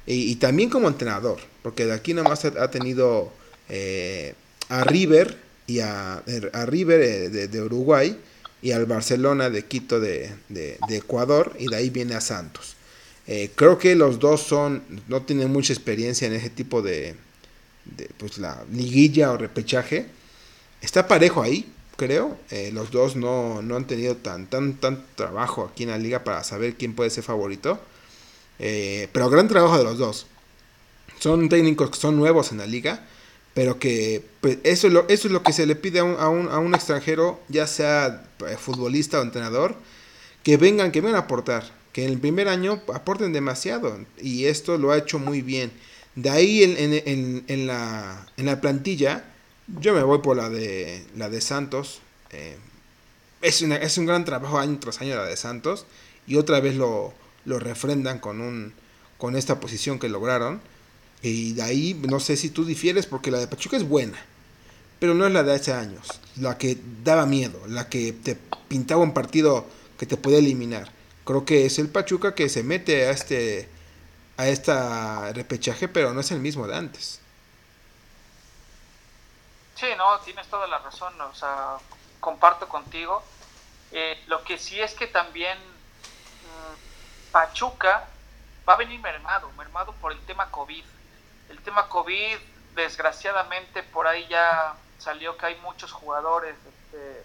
y, 0.06 0.36
también 0.36 0.68
como 0.68 0.88
entrenador, 0.88 1.40
porque 1.62 1.86
de 1.86 1.94
aquí 1.94 2.12
nomás 2.12 2.44
ha, 2.44 2.70
tenido 2.70 3.32
eh, 3.70 4.34
a 4.68 4.84
River 4.84 5.38
y 5.66 5.80
a, 5.80 6.22
River 6.66 7.00
eh, 7.00 7.48
de 7.48 7.62
Uruguay, 7.62 8.18
y 8.64 8.72
al 8.72 8.86
Barcelona 8.86 9.50
de 9.50 9.66
Quito 9.66 10.00
de, 10.00 10.32
Ecuador 10.88 11.54
y 11.58 11.68
de 11.68 11.76
ahí 11.76 11.90
viene 11.90 12.14
a 12.14 12.22
Santos. 12.22 12.76
Eh, 13.26 13.50
creo 13.54 13.78
que 13.78 13.94
los 13.94 14.18
dos 14.18 14.40
son, 14.40 14.82
no 15.06 15.20
tienen 15.20 15.52
mucha 15.52 15.74
experiencia 15.74 16.26
en 16.26 16.32
ese 16.32 16.48
tipo 16.48 16.80
de, 16.80 17.14
pues 18.16 18.38
la 18.38 18.64
liguilla 18.72 19.32
o 19.32 19.36
repechaje. 19.36 20.06
Está 20.80 21.06
parejo 21.06 21.42
ahí, 21.42 21.70
creo. 21.96 22.36
Eh, 22.50 22.70
los 22.72 22.90
dos 22.90 23.16
no, 23.16 23.58
han 23.58 23.86
tenido 23.86 24.16
tan, 24.16 24.46
tan, 24.46 24.74
tan 24.74 25.04
trabajo 25.14 25.70
aquí 25.70 25.84
en 25.84 25.90
la 25.90 25.98
liga 25.98 26.24
para 26.24 26.44
saber 26.44 26.74
quién 26.76 26.94
puede 26.94 27.10
ser 27.10 27.24
favorito. 27.24 27.78
Eh, 28.58 29.08
pero 29.12 29.30
gran 29.30 29.48
trabajo 29.48 29.78
de 29.78 29.84
los 29.84 29.98
dos. 29.98 30.26
Son 31.20 31.48
técnicos 31.48 31.90
que 31.90 31.98
son 31.98 32.16
nuevos 32.16 32.52
en 32.52 32.58
la 32.58 32.66
liga 32.66 33.04
pero 33.54 33.78
que 33.78 34.22
pues, 34.40 34.58
eso, 34.64 34.88
es 34.88 34.92
lo, 34.92 35.08
eso 35.08 35.28
es 35.28 35.32
lo 35.32 35.42
que 35.42 35.52
se 35.52 35.64
le 35.64 35.76
pide 35.76 36.00
a 36.00 36.04
un, 36.04 36.16
a 36.18 36.28
un, 36.28 36.48
a 36.48 36.58
un 36.58 36.74
extranjero, 36.74 37.40
ya 37.48 37.66
sea 37.66 38.24
eh, 38.46 38.56
futbolista 38.58 39.20
o 39.20 39.22
entrenador, 39.22 39.76
que 40.42 40.56
vengan, 40.56 40.90
que 40.90 41.00
vengan 41.00 41.16
a 41.16 41.24
aportar, 41.24 41.64
que 41.92 42.04
en 42.04 42.10
el 42.10 42.18
primer 42.18 42.48
año 42.48 42.82
aporten 42.92 43.32
demasiado, 43.32 43.96
y 44.20 44.46
esto 44.46 44.76
lo 44.76 44.90
ha 44.90 44.98
hecho 44.98 45.18
muy 45.20 45.40
bien. 45.40 45.72
De 46.16 46.30
ahí 46.30 46.62
en, 46.64 46.76
en, 46.76 47.44
en, 47.48 47.66
en 48.36 48.46
la 48.46 48.60
plantilla, 48.60 49.24
yo 49.66 49.94
me 49.94 50.02
voy 50.02 50.18
por 50.18 50.36
la 50.36 50.48
de, 50.48 51.04
la 51.16 51.28
de 51.28 51.40
Santos. 51.40 52.00
Eh, 52.30 52.56
es, 53.42 53.62
una, 53.62 53.76
es 53.76 53.98
un 53.98 54.06
gran 54.06 54.24
trabajo 54.24 54.58
año 54.58 54.78
tras 54.78 55.00
año 55.00 55.16
la 55.16 55.24
de 55.24 55.36
Santos, 55.36 55.86
y 56.26 56.36
otra 56.36 56.60
vez 56.60 56.76
lo, 56.76 57.12
lo 57.44 57.58
refrendan 57.58 58.18
con, 58.18 58.40
un, 58.40 58.72
con 59.18 59.36
esta 59.36 59.60
posición 59.60 59.98
que 59.98 60.08
lograron. 60.08 60.60
Y 61.22 61.54
de 61.54 61.62
ahí, 61.62 62.00
no 62.08 62.20
sé 62.20 62.36
si 62.36 62.50
tú 62.50 62.64
difieres, 62.64 63.06
porque 63.06 63.30
la 63.30 63.38
de 63.38 63.46
Pachuca 63.46 63.76
es 63.76 63.88
buena, 63.88 64.18
pero 64.98 65.14
no 65.14 65.26
es 65.26 65.32
la 65.32 65.42
de 65.42 65.54
hace 65.54 65.72
años, 65.72 66.06
la 66.36 66.58
que 66.58 66.78
daba 67.02 67.24
miedo, 67.24 67.60
la 67.66 67.88
que 67.88 68.12
te 68.12 68.36
pintaba 68.68 69.02
un 69.02 69.14
partido 69.14 69.66
que 69.98 70.06
te 70.06 70.16
podía 70.16 70.38
eliminar. 70.38 70.92
Creo 71.24 71.46
que 71.46 71.64
es 71.64 71.78
el 71.78 71.88
Pachuca 71.88 72.34
que 72.34 72.50
se 72.50 72.62
mete 72.62 73.06
a 73.06 73.10
este 73.10 73.68
a 74.36 74.48
esta 74.48 75.32
repechaje, 75.32 75.88
pero 75.88 76.12
no 76.12 76.20
es 76.20 76.30
el 76.32 76.40
mismo 76.40 76.66
de 76.66 76.76
antes. 76.76 77.20
Sí, 79.74 79.86
no, 79.96 80.20
tienes 80.20 80.46
toda 80.46 80.66
la 80.68 80.78
razón, 80.78 81.20
o 81.20 81.34
sea, 81.34 81.78
comparto 82.20 82.68
contigo. 82.68 83.22
Eh, 83.90 84.22
lo 84.28 84.44
que 84.44 84.56
sí 84.58 84.80
es 84.80 84.94
que 84.94 85.08
también 85.08 85.58
mm, 85.58 87.30
Pachuca 87.32 88.06
va 88.68 88.74
a 88.74 88.76
venir 88.76 89.00
mermado, 89.00 89.50
mermado 89.58 89.92
por 89.94 90.12
el 90.12 90.20
tema 90.26 90.50
COVID. 90.50 90.84
El 91.50 91.58
tema 91.62 91.88
COVID, 91.88 92.38
desgraciadamente, 92.74 93.82
por 93.82 94.06
ahí 94.06 94.26
ya 94.28 94.74
salió 94.98 95.36
que 95.36 95.46
hay 95.46 95.56
muchos 95.56 95.92
jugadores 95.92 96.54
este, 96.66 97.24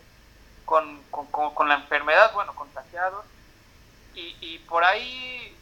con, 0.66 1.02
la 1.68 1.76
enfermedad, 1.76 2.34
bueno, 2.34 2.54
contagiados, 2.56 3.26
y, 4.16 4.58
por 4.68 4.84
ahí, 4.84 5.58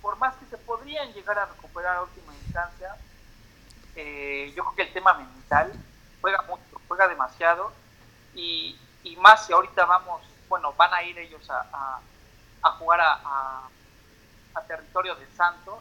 por 0.00 0.16
más 0.16 0.34
que 0.36 0.46
se 0.46 0.56
podrían 0.56 1.12
llegar 1.12 1.38
a 1.38 1.44
recuperar 1.44 1.96
a 1.96 2.02
última 2.02 2.32
instancia, 2.34 2.96
eh, 3.94 4.50
yo 4.56 4.64
creo 4.64 4.76
que 4.76 4.82
el 4.84 4.92
tema 4.94 5.12
mental 5.12 5.70
juega 6.20 6.42
mucho, 6.42 6.80
juega 6.88 7.08
demasiado, 7.08 7.72
y, 8.34 8.76
más 9.18 9.46
si 9.46 9.52
ahorita 9.52 9.84
vamos, 9.84 10.22
bueno, 10.48 10.72
van 10.74 10.94
a 10.94 11.02
ir 11.02 11.18
ellos 11.18 11.46
a, 11.50 12.00
jugar 12.78 13.00
a, 13.02 13.68
territorio 14.66 15.14
de 15.16 15.26
Santos. 15.34 15.78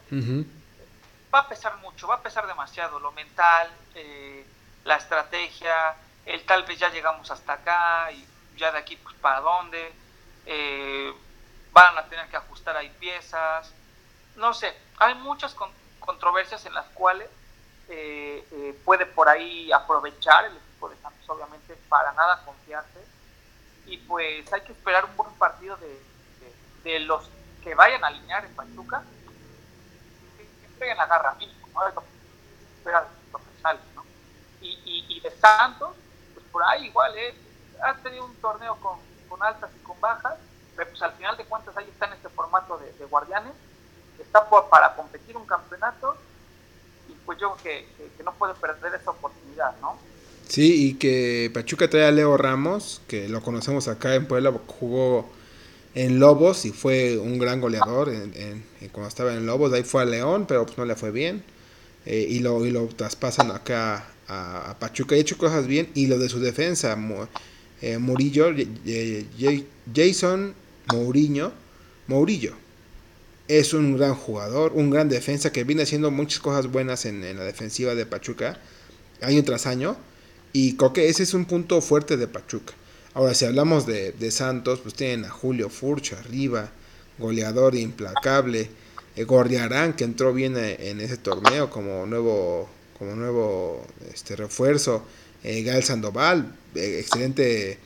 Va 1.33 1.39
a 1.39 1.47
pesar 1.47 1.77
mucho, 1.77 2.07
va 2.07 2.15
a 2.15 2.21
pesar 2.23 2.47
demasiado, 2.47 2.99
lo 2.99 3.11
mental, 3.11 3.69
eh, 3.93 4.47
la 4.83 4.95
estrategia, 4.95 5.95
el 6.25 6.43
tal 6.45 6.63
vez 6.63 6.79
ya 6.79 6.89
llegamos 6.89 7.29
hasta 7.29 7.53
acá 7.53 8.11
y 8.11 8.25
ya 8.57 8.71
de 8.71 8.79
aquí 8.79 8.95
pues 8.95 9.15
para 9.15 9.41
dónde, 9.41 9.93
eh, 10.47 11.13
van 11.71 11.97
a 11.97 12.05
tener 12.05 12.27
que 12.29 12.37
ajustar 12.37 12.75
ahí 12.75 12.89
piezas, 12.99 13.71
no 14.35 14.53
sé, 14.53 14.75
hay 14.97 15.15
muchas 15.15 15.55
controversias 15.99 16.65
en 16.65 16.73
las 16.73 16.87
cuales 16.87 17.29
eh, 17.89 18.79
puede 18.85 19.05
por 19.05 19.27
ahí 19.27 19.71
aprovechar 19.71 20.45
el 20.45 20.55
equipo 20.55 20.89
de 20.89 20.97
Santos, 20.97 21.29
obviamente 21.29 21.75
para 21.89 22.11
nada 22.13 22.43
confiarse, 22.45 22.99
y 23.85 23.97
pues 23.97 24.51
hay 24.53 24.61
que 24.61 24.71
esperar 24.71 25.05
un 25.05 25.15
buen 25.17 25.33
partido 25.33 25.77
de, 25.77 26.01
de 26.83 26.99
los 26.99 27.29
que 27.63 27.75
vayan 27.75 28.03
a 28.03 28.07
alinear 28.07 28.45
en 28.45 28.55
Pachuca 28.55 29.03
peguen 30.79 30.97
la 30.97 31.05
garra 31.05 31.33
mínimo, 31.35 31.67
¿no? 31.73 31.81
¿no? 33.95 34.03
Y, 34.61 35.05
y, 35.09 35.19
de 35.19 35.31
Santos, 35.31 35.95
pues 36.33 36.45
por 36.47 36.63
ahí 36.63 36.85
igual, 36.85 37.15
¿eh? 37.17 37.35
Ha 37.83 37.93
tenido 37.95 38.25
un 38.25 38.35
torneo 38.37 38.75
con, 38.77 38.97
con 39.27 39.43
altas 39.43 39.69
y 39.75 39.83
con 39.83 39.99
bajas, 39.99 40.35
pero 40.75 40.89
pues 40.89 41.01
al 41.01 41.13
final 41.13 41.37
de 41.37 41.45
cuentas 41.45 41.75
ahí 41.77 41.87
está 41.89 42.05
en 42.07 42.13
este 42.13 42.29
formato 42.29 42.77
de, 42.77 43.05
guardianes, 43.05 43.53
está 44.17 44.49
por, 44.49 44.69
para 44.69 44.95
competir 44.95 45.35
un 45.35 45.45
campeonato 45.45 46.17
pues 47.25 47.37
yo 47.39 47.55
creo 47.61 47.85
que, 47.97 48.09
que, 48.17 48.23
no 48.23 48.33
puede 48.33 48.53
perder 48.55 48.99
esa 48.99 49.11
oportunidad, 49.11 49.79
¿no? 49.81 49.97
Sí, 50.47 50.87
y 50.87 50.93
que 50.95 51.51
Pachuca 51.53 51.89
trae 51.89 52.05
a 52.05 52.11
Leo 52.11 52.35
Ramos, 52.35 53.01
que 53.07 53.29
lo 53.29 53.41
conocemos 53.41 53.87
acá 53.87 54.15
en 54.15 54.25
Puebla, 54.25 54.51
jugó 54.67 55.29
en 55.95 56.19
Lobos 56.19 56.65
y 56.65 56.71
fue 56.71 57.17
un 57.17 57.39
gran 57.39 57.61
goleador 57.61 58.09
en, 58.09 58.63
cuando 58.91 59.09
estaba 59.09 59.33
en 59.33 59.45
Lobos. 59.45 59.73
Ahí 59.73 59.83
fue 59.83 60.01
a 60.01 60.05
León, 60.05 60.45
pero 60.47 60.65
pues 60.65 60.77
no 60.77 60.85
le 60.85 60.95
fue 60.95 61.11
bien. 61.11 61.43
Eh, 62.05 62.25
y, 62.29 62.39
lo, 62.39 62.65
y 62.65 62.71
lo 62.71 62.87
traspasan 62.87 63.51
acá 63.51 64.07
a, 64.27 64.75
Pachuca. 64.79 65.15
Ha 65.15 65.17
hecho 65.17 65.37
cosas 65.37 65.67
bien. 65.67 65.89
Y 65.93 66.07
lo 66.07 66.17
de 66.17 66.29
su 66.29 66.39
defensa, 66.39 66.97
eh, 67.81 67.97
Murillo, 67.97 68.47
Jason 69.93 70.55
Mourinho, 70.91 71.51
Mourillo. 72.07 72.53
Es 73.49 73.73
un 73.73 73.97
gran 73.97 74.13
jugador, 74.13 74.73
un 74.75 74.91
gran 74.91 75.09
defensa 75.09 75.51
que 75.51 75.63
viene 75.63 75.81
haciendo 75.81 76.11
muchas 76.11 76.39
cosas 76.39 76.67
buenas 76.67 77.05
en, 77.05 77.21
la 77.35 77.43
defensiva 77.43 77.95
de 77.95 78.05
Pachuca 78.05 78.59
año 79.21 79.43
tras 79.43 79.65
año. 79.65 79.97
Y 80.53 80.75
creo 80.77 80.93
que 80.93 81.09
ese 81.09 81.23
es 81.23 81.33
un 81.33 81.45
punto 81.45 81.81
fuerte 81.81 82.15
de 82.15 82.27
Pachuca. 82.27 82.75
Ahora, 83.15 83.33
si 83.33 83.45
hablamos 83.45 83.87
de, 83.87 84.31
Santos, 84.31 84.81
pues 84.81 84.93
tienen 84.93 85.25
a 85.25 85.29
Julio 85.29 85.69
Furcho 85.69 86.15
arriba, 86.15 86.69
goleador 87.17 87.73
implacable. 87.73 88.69
Eh, 89.15 89.23
Gordiarán, 89.23 89.93
que 89.93 90.03
entró 90.03 90.31
bien 90.31 90.55
eh, 90.55 90.91
en 90.91 91.01
ese 91.01 91.17
torneo 91.17 91.71
como 91.71 92.05
nuevo, 92.05 92.69
como 92.99 93.15
nuevo 93.15 93.83
este, 94.13 94.35
refuerzo. 94.35 95.03
Eh, 95.43 95.63
Gael 95.63 95.83
Sandoval, 95.83 96.55
excelente 96.75 97.79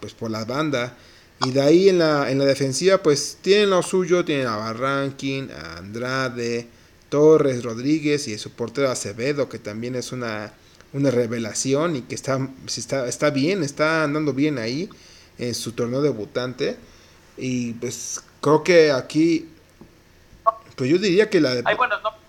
pues 0.00 0.14
por 0.14 0.30
la 0.30 0.46
banda. 0.46 0.96
Y 1.44 1.50
de 1.50 1.60
ahí 1.60 1.88
en 1.88 1.98
la, 1.98 2.30
en 2.30 2.38
la 2.38 2.44
defensiva, 2.44 2.98
pues 2.98 3.38
tienen 3.42 3.70
lo 3.70 3.82
suyo, 3.82 4.24
tienen 4.24 4.46
a 4.46 4.56
Barranquín, 4.56 5.50
a 5.50 5.78
Andrade, 5.78 6.68
Torres, 7.08 7.62
Rodríguez 7.62 8.28
y 8.28 8.38
su 8.38 8.52
portero 8.52 8.90
Acevedo, 8.90 9.48
que 9.48 9.58
también 9.58 9.94
es 9.94 10.12
una, 10.12 10.52
una 10.92 11.10
revelación 11.10 11.96
y 11.96 12.02
que 12.02 12.14
está, 12.14 12.48
está, 12.66 13.06
está 13.06 13.30
bien, 13.30 13.62
está 13.62 14.04
andando 14.04 14.32
bien 14.32 14.58
ahí 14.58 14.88
en 15.38 15.54
su 15.54 15.72
torneo 15.72 16.00
debutante. 16.00 16.78
Y 17.36 17.74
pues 17.74 18.22
creo 18.40 18.64
que 18.64 18.90
aquí, 18.90 19.50
pues 20.76 20.88
yo 20.88 20.98
diría 20.98 21.28
que 21.28 21.40
la 21.40 21.54
de... 21.54 21.62
Hay 21.66 21.76
buenos 21.76 22.02
nombres, 22.02 22.24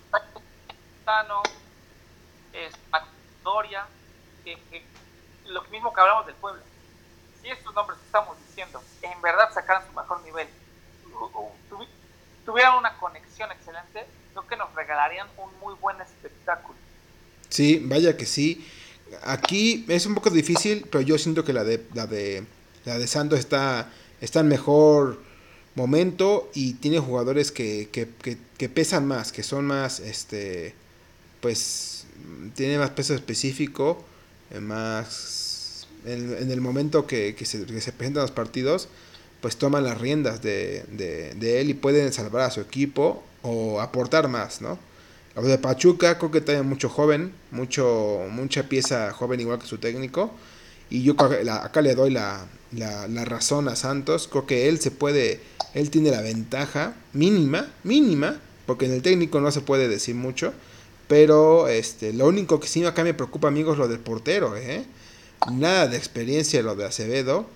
que, 4.44 4.84
lo 5.46 5.62
mismo 5.64 5.92
que 5.92 6.00
hablamos 6.00 6.26
del 6.26 6.34
pueblo. 6.36 6.60
Si 7.42 7.48
estos 7.48 7.74
nombres 7.74 7.98
estamos 8.04 8.36
diciendo 8.48 8.82
en 9.12 9.22
verdad 9.22 9.48
sacaran 9.52 9.86
su 9.86 9.92
mejor 9.92 10.22
nivel, 10.22 10.48
tuvieran 12.44 12.78
una 12.78 12.96
conexión 12.98 13.50
excelente, 13.52 14.06
creo 14.32 14.46
que 14.46 14.56
nos 14.56 14.74
regalarían 14.74 15.26
un 15.36 15.50
muy 15.60 15.74
buen 15.74 16.00
espectáculo. 16.00 16.78
Sí, 17.48 17.80
vaya 17.84 18.16
que 18.16 18.26
sí. 18.26 18.66
Aquí 19.22 19.84
es 19.88 20.06
un 20.06 20.14
poco 20.14 20.30
difícil, 20.30 20.86
pero 20.90 21.00
yo 21.00 21.16
siento 21.18 21.44
que 21.44 21.52
la 21.52 21.64
de 21.64 21.84
la 21.94 22.06
de 22.06 22.44
la 22.84 22.98
de 22.98 23.06
Santos 23.06 23.38
está, 23.38 23.90
está 24.20 24.40
en 24.40 24.48
mejor 24.48 25.20
momento 25.74 26.50
y 26.54 26.74
tiene 26.74 26.98
jugadores 26.98 27.52
que, 27.52 27.88
que, 27.92 28.08
que, 28.56 28.68
pesan 28.68 29.06
más, 29.06 29.30
que 29.30 29.42
son 29.42 29.66
más, 29.66 30.00
este, 30.00 30.74
pues, 31.40 32.06
tiene 32.54 32.78
más 32.78 32.90
peso 32.90 33.14
específico, 33.14 34.02
eh, 34.50 34.60
más, 34.60 35.45
en, 36.06 36.50
el 36.50 36.60
momento 36.60 37.06
que, 37.06 37.34
se, 37.44 37.66
que 37.66 37.80
se 37.80 37.92
presentan 37.92 38.22
los 38.22 38.30
partidos, 38.30 38.88
pues 39.40 39.56
toman 39.56 39.84
las 39.84 40.00
riendas 40.00 40.42
de, 40.42 40.84
de, 40.92 41.60
él 41.60 41.70
y 41.70 41.74
pueden 41.74 42.12
salvar 42.12 42.42
a 42.42 42.50
su 42.50 42.60
equipo 42.60 43.22
o 43.42 43.80
aportar 43.80 44.28
más, 44.28 44.60
¿no? 44.60 44.78
Los 45.34 45.46
de 45.46 45.58
Pachuca 45.58 46.16
creo 46.18 46.30
que 46.30 46.40
tienen 46.40 46.66
mucho 46.66 46.88
joven, 46.88 47.32
mucho, 47.50 48.22
mucha 48.30 48.68
pieza 48.68 49.12
joven 49.12 49.40
igual 49.40 49.58
que 49.58 49.66
su 49.66 49.78
técnico. 49.78 50.32
Y 50.88 51.02
yo 51.02 51.14
acá 51.18 51.82
le 51.82 51.94
doy 51.94 52.10
la, 52.10 52.46
la, 52.72 53.24
razón 53.24 53.68
a 53.68 53.76
Santos. 53.76 54.28
Creo 54.28 54.46
que 54.46 54.68
él 54.68 54.80
se 54.80 54.90
puede, 54.90 55.40
él 55.74 55.90
tiene 55.90 56.10
la 56.10 56.22
ventaja 56.22 56.94
mínima, 57.12 57.68
mínima, 57.84 58.40
porque 58.64 58.86
en 58.86 58.92
el 58.92 59.02
técnico 59.02 59.40
no 59.40 59.50
se 59.50 59.60
puede 59.60 59.88
decir 59.88 60.14
mucho. 60.14 60.54
Pero 61.06 61.68
este, 61.68 62.14
lo 62.14 62.26
único 62.26 62.58
que 62.58 62.68
sí 62.68 62.84
acá 62.84 63.04
me 63.04 63.14
preocupa, 63.14 63.48
amigos, 63.48 63.74
es 63.74 63.78
lo 63.78 63.88
del 63.88 64.00
portero. 64.00 64.56
¿eh? 64.56 64.84
Nada 65.52 65.86
de 65.86 65.96
experiencia 65.96 66.62
lo 66.62 66.74
de 66.74 66.86
Acevedo. 66.86 67.46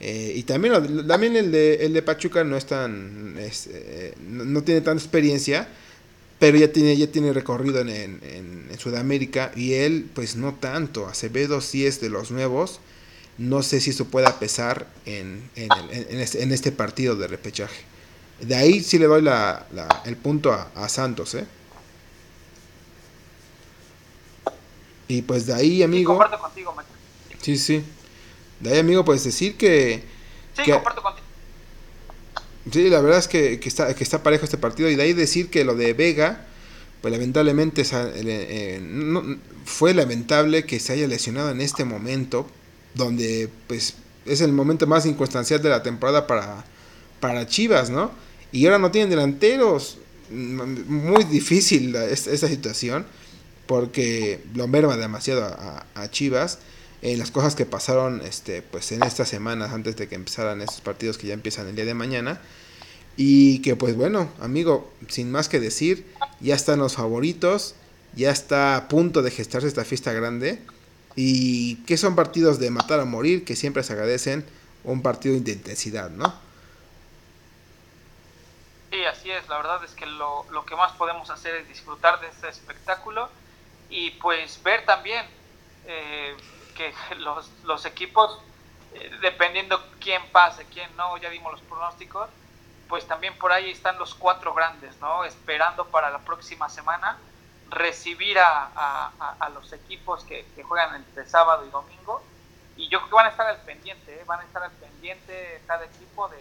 Eh, 0.00 0.34
y 0.36 0.42
también, 0.42 1.06
también 1.06 1.36
el, 1.36 1.50
de, 1.50 1.86
el 1.86 1.92
de 1.92 2.02
Pachuca 2.02 2.44
no 2.44 2.56
es 2.56 2.66
tan. 2.66 3.36
Eh, 3.38 4.14
no, 4.28 4.62
tiene 4.62 4.80
tanta 4.82 5.02
experiencia, 5.02 5.68
pero 6.38 6.58
ya 6.58 6.70
tiene, 6.70 6.96
ya 6.96 7.06
tiene 7.06 7.32
recorrido 7.32 7.80
en, 7.80 7.88
en, 7.88 8.78
Sudamérica. 8.78 9.52
Y 9.56 9.74
él, 9.74 10.08
pues 10.14 10.36
no 10.36 10.54
tanto. 10.54 11.06
Acevedo 11.06 11.60
sí 11.60 11.86
es 11.86 12.00
de 12.00 12.10
los 12.10 12.30
nuevos. 12.30 12.80
No 13.38 13.62
sé 13.62 13.80
si 13.80 13.90
eso 13.90 14.06
pueda 14.06 14.38
pesar 14.38 14.86
en, 15.04 15.50
este, 15.54 16.42
en 16.42 16.52
este, 16.52 16.72
partido 16.72 17.16
de 17.16 17.26
repechaje. 17.26 17.82
De 18.40 18.54
ahí 18.54 18.82
sí 18.82 18.98
le 18.98 19.06
doy 19.06 19.22
la, 19.22 19.66
el 20.04 20.16
punto 20.16 20.52
a, 20.52 20.88
Santos. 20.88 21.34
¿eh? 21.34 21.46
Y 25.08 25.22
pues 25.22 25.46
de 25.46 25.54
ahí, 25.54 25.82
amigo. 25.82 26.18
Sí, 26.54 26.62
sí. 27.54 27.84
De 28.58 28.72
ahí, 28.72 28.78
amigo, 28.78 29.04
pues 29.04 29.22
decir 29.22 29.56
que... 29.56 30.02
Sí, 30.56 30.70
comparto 30.70 31.02
contigo. 31.02 31.26
Sí, 32.72 32.88
la 32.90 33.00
verdad 33.00 33.20
es 33.20 33.28
que, 33.28 33.60
que, 33.60 33.68
está, 33.68 33.94
que 33.94 34.02
está 34.02 34.22
parejo 34.22 34.44
este 34.44 34.58
partido. 34.58 34.90
Y 34.90 34.96
de 34.96 35.02
ahí 35.02 35.12
decir 35.12 35.50
que 35.50 35.64
lo 35.64 35.76
de 35.76 35.92
Vega, 35.92 36.46
pues 37.00 37.12
lamentablemente 37.12 37.84
eh, 37.92 38.80
no, 38.82 39.38
fue 39.64 39.94
lamentable 39.94 40.64
que 40.64 40.80
se 40.80 40.94
haya 40.94 41.06
lesionado 41.06 41.50
en 41.50 41.60
este 41.60 41.84
momento, 41.84 42.48
donde 42.94 43.48
pues 43.68 43.94
es 44.24 44.40
el 44.40 44.52
momento 44.52 44.86
más 44.88 45.06
inconstancial 45.06 45.62
de 45.62 45.68
la 45.68 45.82
temporada 45.82 46.26
para, 46.26 46.64
para 47.20 47.46
Chivas, 47.46 47.90
¿no? 47.90 48.10
Y 48.50 48.66
ahora 48.66 48.78
no 48.78 48.90
tienen 48.90 49.10
delanteros. 49.10 49.98
Muy 50.28 51.22
difícil 51.22 51.94
esta, 51.94 52.48
situación, 52.48 53.06
porque 53.66 54.40
lo 54.54 54.66
merma 54.66 54.96
demasiado 54.96 55.44
a, 55.44 55.86
a 55.94 56.10
Chivas 56.10 56.58
en 57.02 57.18
las 57.18 57.30
cosas 57.30 57.54
que 57.54 57.66
pasaron 57.66 58.22
este, 58.22 58.62
pues 58.62 58.90
en 58.92 59.02
estas 59.02 59.28
semanas 59.28 59.72
antes 59.72 59.96
de 59.96 60.08
que 60.08 60.14
empezaran 60.14 60.60
estos 60.60 60.80
partidos 60.80 61.18
que 61.18 61.26
ya 61.26 61.34
empiezan 61.34 61.68
el 61.68 61.76
día 61.76 61.84
de 61.84 61.94
mañana. 61.94 62.40
Y 63.16 63.62
que 63.62 63.76
pues 63.76 63.96
bueno, 63.96 64.30
amigo, 64.40 64.92
sin 65.08 65.30
más 65.30 65.48
que 65.48 65.60
decir, 65.60 66.06
ya 66.40 66.54
están 66.54 66.78
los 66.78 66.94
favoritos, 66.96 67.74
ya 68.14 68.30
está 68.30 68.76
a 68.76 68.88
punto 68.88 69.22
de 69.22 69.30
gestarse 69.30 69.68
esta 69.68 69.84
fiesta 69.84 70.12
grande. 70.12 70.60
Y 71.14 71.76
que 71.84 71.96
son 71.96 72.14
partidos 72.14 72.58
de 72.58 72.70
matar 72.70 73.00
a 73.00 73.06
morir, 73.06 73.44
que 73.44 73.56
siempre 73.56 73.82
se 73.82 73.94
agradecen 73.94 74.44
un 74.84 75.02
partido 75.02 75.38
de 75.40 75.52
intensidad, 75.52 76.10
¿no? 76.10 76.34
Sí, 78.90 79.04
así 79.04 79.30
es, 79.30 79.48
la 79.48 79.56
verdad 79.56 79.82
es 79.84 79.92
que 79.92 80.06
lo, 80.06 80.44
lo 80.50 80.64
que 80.66 80.76
más 80.76 80.92
podemos 80.92 81.28
hacer 81.30 81.54
es 81.56 81.68
disfrutar 81.68 82.20
de 82.20 82.28
este 82.28 82.48
espectáculo 82.48 83.28
y 83.90 84.10
pues 84.12 84.62
ver 84.62 84.84
también 84.84 85.24
eh, 85.86 86.34
que 86.76 86.92
los, 87.18 87.50
los 87.64 87.84
equipos, 87.84 88.38
eh, 88.94 89.10
dependiendo 89.22 89.80
quién 90.00 90.22
pase, 90.30 90.64
quién 90.72 90.94
no, 90.96 91.16
ya 91.18 91.30
dimos 91.30 91.52
los 91.52 91.62
pronósticos, 91.62 92.28
pues 92.88 93.06
también 93.06 93.36
por 93.38 93.50
ahí 93.50 93.70
están 93.70 93.98
los 93.98 94.14
cuatro 94.14 94.54
grandes, 94.54 94.96
¿no? 95.00 95.24
Esperando 95.24 95.86
para 95.86 96.10
la 96.10 96.20
próxima 96.20 96.68
semana 96.68 97.18
recibir 97.68 98.38
a, 98.38 99.10
a, 99.40 99.48
los 99.50 99.72
equipos 99.72 100.22
que, 100.24 100.44
juegan 100.62 100.94
entre 100.94 101.28
sábado 101.28 101.66
y 101.66 101.70
domingo. 101.70 102.22
Y 102.76 102.88
yo 102.88 102.98
creo 102.98 103.08
que 103.08 103.14
van 103.16 103.26
a 103.26 103.30
estar 103.30 103.46
al 103.46 103.60
pendiente, 103.62 104.14
¿eh? 104.14 104.22
van 104.26 104.40
a 104.40 104.44
estar 104.44 104.62
al 104.62 104.70
pendiente 104.72 105.62
cada 105.66 105.84
equipo 105.84 106.28
de, 106.28 106.36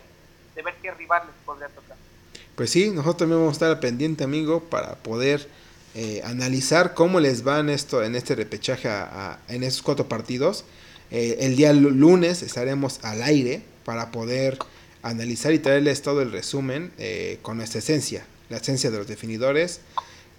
de 0.54 0.62
ver 0.62 0.76
qué 0.82 0.92
rival 0.92 1.24
les 1.26 1.36
podría 1.46 1.70
tocar. 1.70 1.98
Pues 2.56 2.72
sí, 2.72 2.92
nosotros 2.92 3.18
también 3.18 3.40
vamos 3.40 3.54
a 3.54 3.56
estar 3.56 3.70
al 3.70 3.80
pendiente, 3.80 4.24
amigo, 4.24 4.62
para 4.62 4.96
poder 4.96 5.50
eh, 5.98 6.22
analizar 6.26 6.94
cómo 6.94 7.22
les 7.22 7.44
van 7.46 7.70
esto 7.70 8.04
en 8.04 8.18
este 8.18 8.36
repechaje 8.36 8.90
en 9.48 9.64
esos 9.64 9.82
cuatro 9.82 10.10
partidos. 10.10 10.66
Eh, 11.10 11.38
el 11.40 11.56
día 11.56 11.72
lunes 11.72 12.42
estaremos 12.42 13.00
al 13.02 13.24
aire 13.24 13.62
para 13.86 14.12
poder 14.12 14.60
analizar 15.04 15.54
y 15.54 15.60
traerles 15.60 16.02
todo 16.02 16.22
el 16.22 16.34
resumen 16.34 16.92
eh, 16.98 17.40
con 17.42 17.56
nuestra 17.56 17.80
esencia, 17.80 18.26
la 18.50 18.58
esencia 18.58 18.92
de 18.92 18.98
los 18.98 19.08
definidores, 19.08 19.80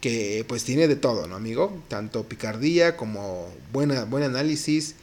que 0.03 0.45
pues 0.47 0.65
tiene 0.65 0.89
de 0.89 0.97
todo, 0.97 1.27
¿no, 1.27 1.37
amigo? 1.37 1.83
Tanto 1.89 2.25
picardía 2.25 2.99
como 2.99 3.49
buena, 3.73 4.05
buen 4.05 4.25
análisis 4.25 4.95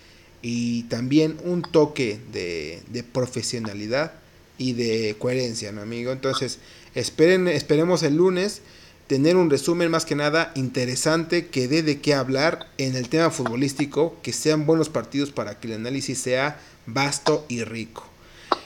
y 0.43 0.83
también 0.83 1.35
un 1.45 1.63
toque 1.63 2.19
de, 2.31 2.83
de 2.91 3.01
profesionalidad 3.01 4.13
y 4.59 4.73
de 4.73 5.15
coherencia, 5.17 5.71
¿no, 5.71 5.81
amigo? 5.81 6.11
Entonces, 6.11 6.59
esperen, 6.93 7.47
esperemos 7.47 8.03
el 8.03 8.17
lunes 8.17 8.61
tener 9.07 9.35
un 9.35 9.49
resumen 9.49 9.91
más 9.91 10.05
que 10.05 10.15
nada 10.15 10.51
interesante 10.55 11.49
que 11.49 11.67
dé 11.67 11.83
de 11.83 12.01
qué 12.01 12.13
hablar 12.13 12.67
en 12.77 12.95
el 12.95 13.09
tema 13.09 13.29
futbolístico, 13.29 14.15
que 14.23 14.33
sean 14.33 14.65
buenos 14.65 14.89
partidos 14.89 15.31
para 15.31 15.59
que 15.59 15.67
el 15.67 15.75
análisis 15.75 16.21
sea 16.21 16.59
vasto 16.85 17.45
y 17.47 17.63
rico. 17.63 18.05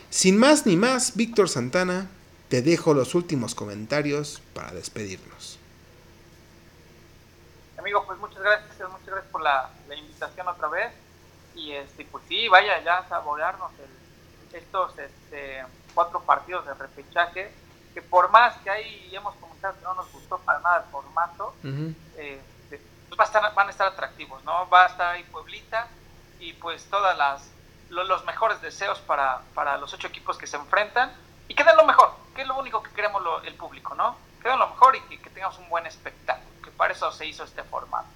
Sin 0.10 0.38
más 0.38 0.66
ni 0.66 0.78
más, 0.78 1.16
Víctor 1.16 1.50
Santana, 1.50 2.10
te 2.50 2.62
dejo 2.62 2.94
los 2.94 3.14
últimos 3.16 3.56
comentarios 3.56 4.42
para 4.54 4.72
despedirnos. 4.72 5.60
Amigo, 7.78 8.06
pues 8.06 8.18
muchas 8.20 8.42
gracias, 8.42 8.90
muchas 8.90 9.06
gracias 9.06 9.32
por 9.32 9.42
la, 9.42 9.70
invitación 9.98 10.48
otra 10.48 10.68
vez. 10.70 10.94
Y 11.56 11.72
este, 11.72 12.06
pues 12.06 12.24
sí, 12.30 12.48
vaya 12.48 12.84
ya 12.84 13.00
a 13.00 13.10
saborearnos 13.10 13.72
estos 14.54 14.98
este, 14.98 15.64
cuatro 15.94 16.22
partidos 16.22 16.66
de 16.66 16.74
repechaje, 16.74 17.52
que 17.98 18.04
por 18.04 18.30
más 18.30 18.56
que 18.58 18.70
ahí 18.70 19.10
hemos 19.12 19.34
no 19.82 19.96
nos 19.96 20.12
gustó 20.12 20.38
para 20.38 20.60
nada 20.60 20.84
el 20.86 20.92
formato, 20.92 21.56
eh, 22.16 22.40
va 23.20 23.24
a 23.24 23.26
estar, 23.26 23.56
van 23.56 23.68
a 23.68 23.72
estar 23.72 23.88
atractivos, 23.88 24.44
¿no? 24.44 24.70
Va 24.70 24.84
a 24.84 24.88
estar 24.90 25.16
ahí 25.16 25.24
Pueblita 25.24 25.88
y 26.40 26.54
pues 26.54 26.86
todas 26.92 27.18
las 27.18 27.50
los 27.90 28.24
mejores 28.26 28.62
deseos 28.62 29.00
para, 29.00 29.42
para 29.56 29.80
los 29.80 29.92
ocho 29.96 30.10
equipos 30.10 30.38
que 30.38 30.46
se 30.46 30.58
enfrentan 30.58 31.12
y 31.48 31.56
que 31.56 31.64
den 31.64 31.76
lo 31.76 31.86
mejor, 31.86 32.12
que 32.36 32.44
es 32.44 32.48
lo 32.48 32.60
único 32.60 32.84
que 32.84 32.92
queremos 32.92 33.24
el 33.46 33.56
público, 33.56 33.96
¿no? 33.96 34.16
Que 34.44 34.50
den 34.50 34.60
lo 34.60 34.70
mejor 34.70 34.96
y 34.96 35.02
que, 35.10 35.20
que 35.20 35.32
tengamos 35.32 35.58
un 35.58 35.68
buen 35.68 35.88
espectáculo, 35.88 36.52
que 36.64 36.70
para 36.70 36.94
eso 36.94 37.12
se 37.12 37.26
hizo 37.26 37.46
este 37.46 37.64
formato. 37.64 38.10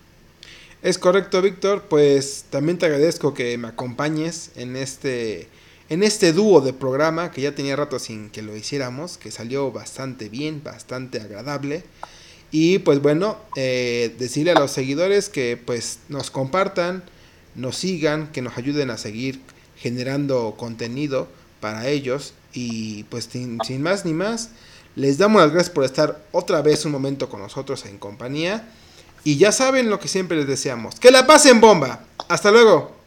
Es 0.83 0.99
correcto, 0.99 1.41
Víctor. 1.41 1.83
Pues 1.89 2.45
también 2.51 2.77
te 2.77 2.85
agradezco 2.85 3.33
que 3.33 3.57
me 3.57 3.69
acompañes 3.69 4.55
en 4.57 4.75
este 4.75 5.49
en 5.91 6.03
este 6.03 6.31
dúo 6.31 6.61
de 6.61 6.71
programa 6.71 7.31
que 7.31 7.41
ya 7.41 7.53
tenía 7.53 7.75
rato 7.75 7.99
sin 7.99 8.29
que 8.29 8.41
lo 8.41 8.55
hiciéramos, 8.55 9.17
que 9.17 9.29
salió 9.29 9.73
bastante 9.73 10.29
bien, 10.29 10.63
bastante 10.63 11.19
agradable. 11.19 11.83
Y 12.49 12.79
pues 12.79 13.01
bueno, 13.01 13.37
eh, 13.57 14.15
decirle 14.17 14.51
a 14.51 14.59
los 14.59 14.71
seguidores 14.71 15.27
que 15.27 15.57
pues 15.57 15.99
nos 16.07 16.31
compartan, 16.31 17.03
nos 17.55 17.75
sigan, 17.75 18.31
que 18.31 18.41
nos 18.41 18.57
ayuden 18.57 18.89
a 18.89 18.97
seguir 18.97 19.41
generando 19.75 20.55
contenido 20.57 21.27
para 21.59 21.89
ellos 21.89 22.35
Y 22.53 23.03
pues 23.03 23.25
sin, 23.25 23.57
sin 23.65 23.81
más 23.81 24.05
ni 24.05 24.13
más, 24.13 24.51
les 24.95 25.17
damos 25.17 25.41
las 25.41 25.51
gracias 25.51 25.75
por 25.75 25.83
estar 25.83 26.23
otra 26.31 26.61
vez 26.61 26.85
un 26.85 26.93
momento 26.93 27.27
con 27.27 27.41
nosotros 27.41 27.85
en 27.85 27.97
compañía. 27.97 28.65
Y 29.25 29.35
ya 29.35 29.51
saben 29.51 29.89
lo 29.89 29.99
que 29.99 30.07
siempre 30.07 30.37
les 30.37 30.47
deseamos. 30.47 31.01
Que 31.01 31.11
la 31.11 31.27
pasen 31.27 31.59
bomba. 31.59 32.05
Hasta 32.29 32.49
luego. 32.49 33.00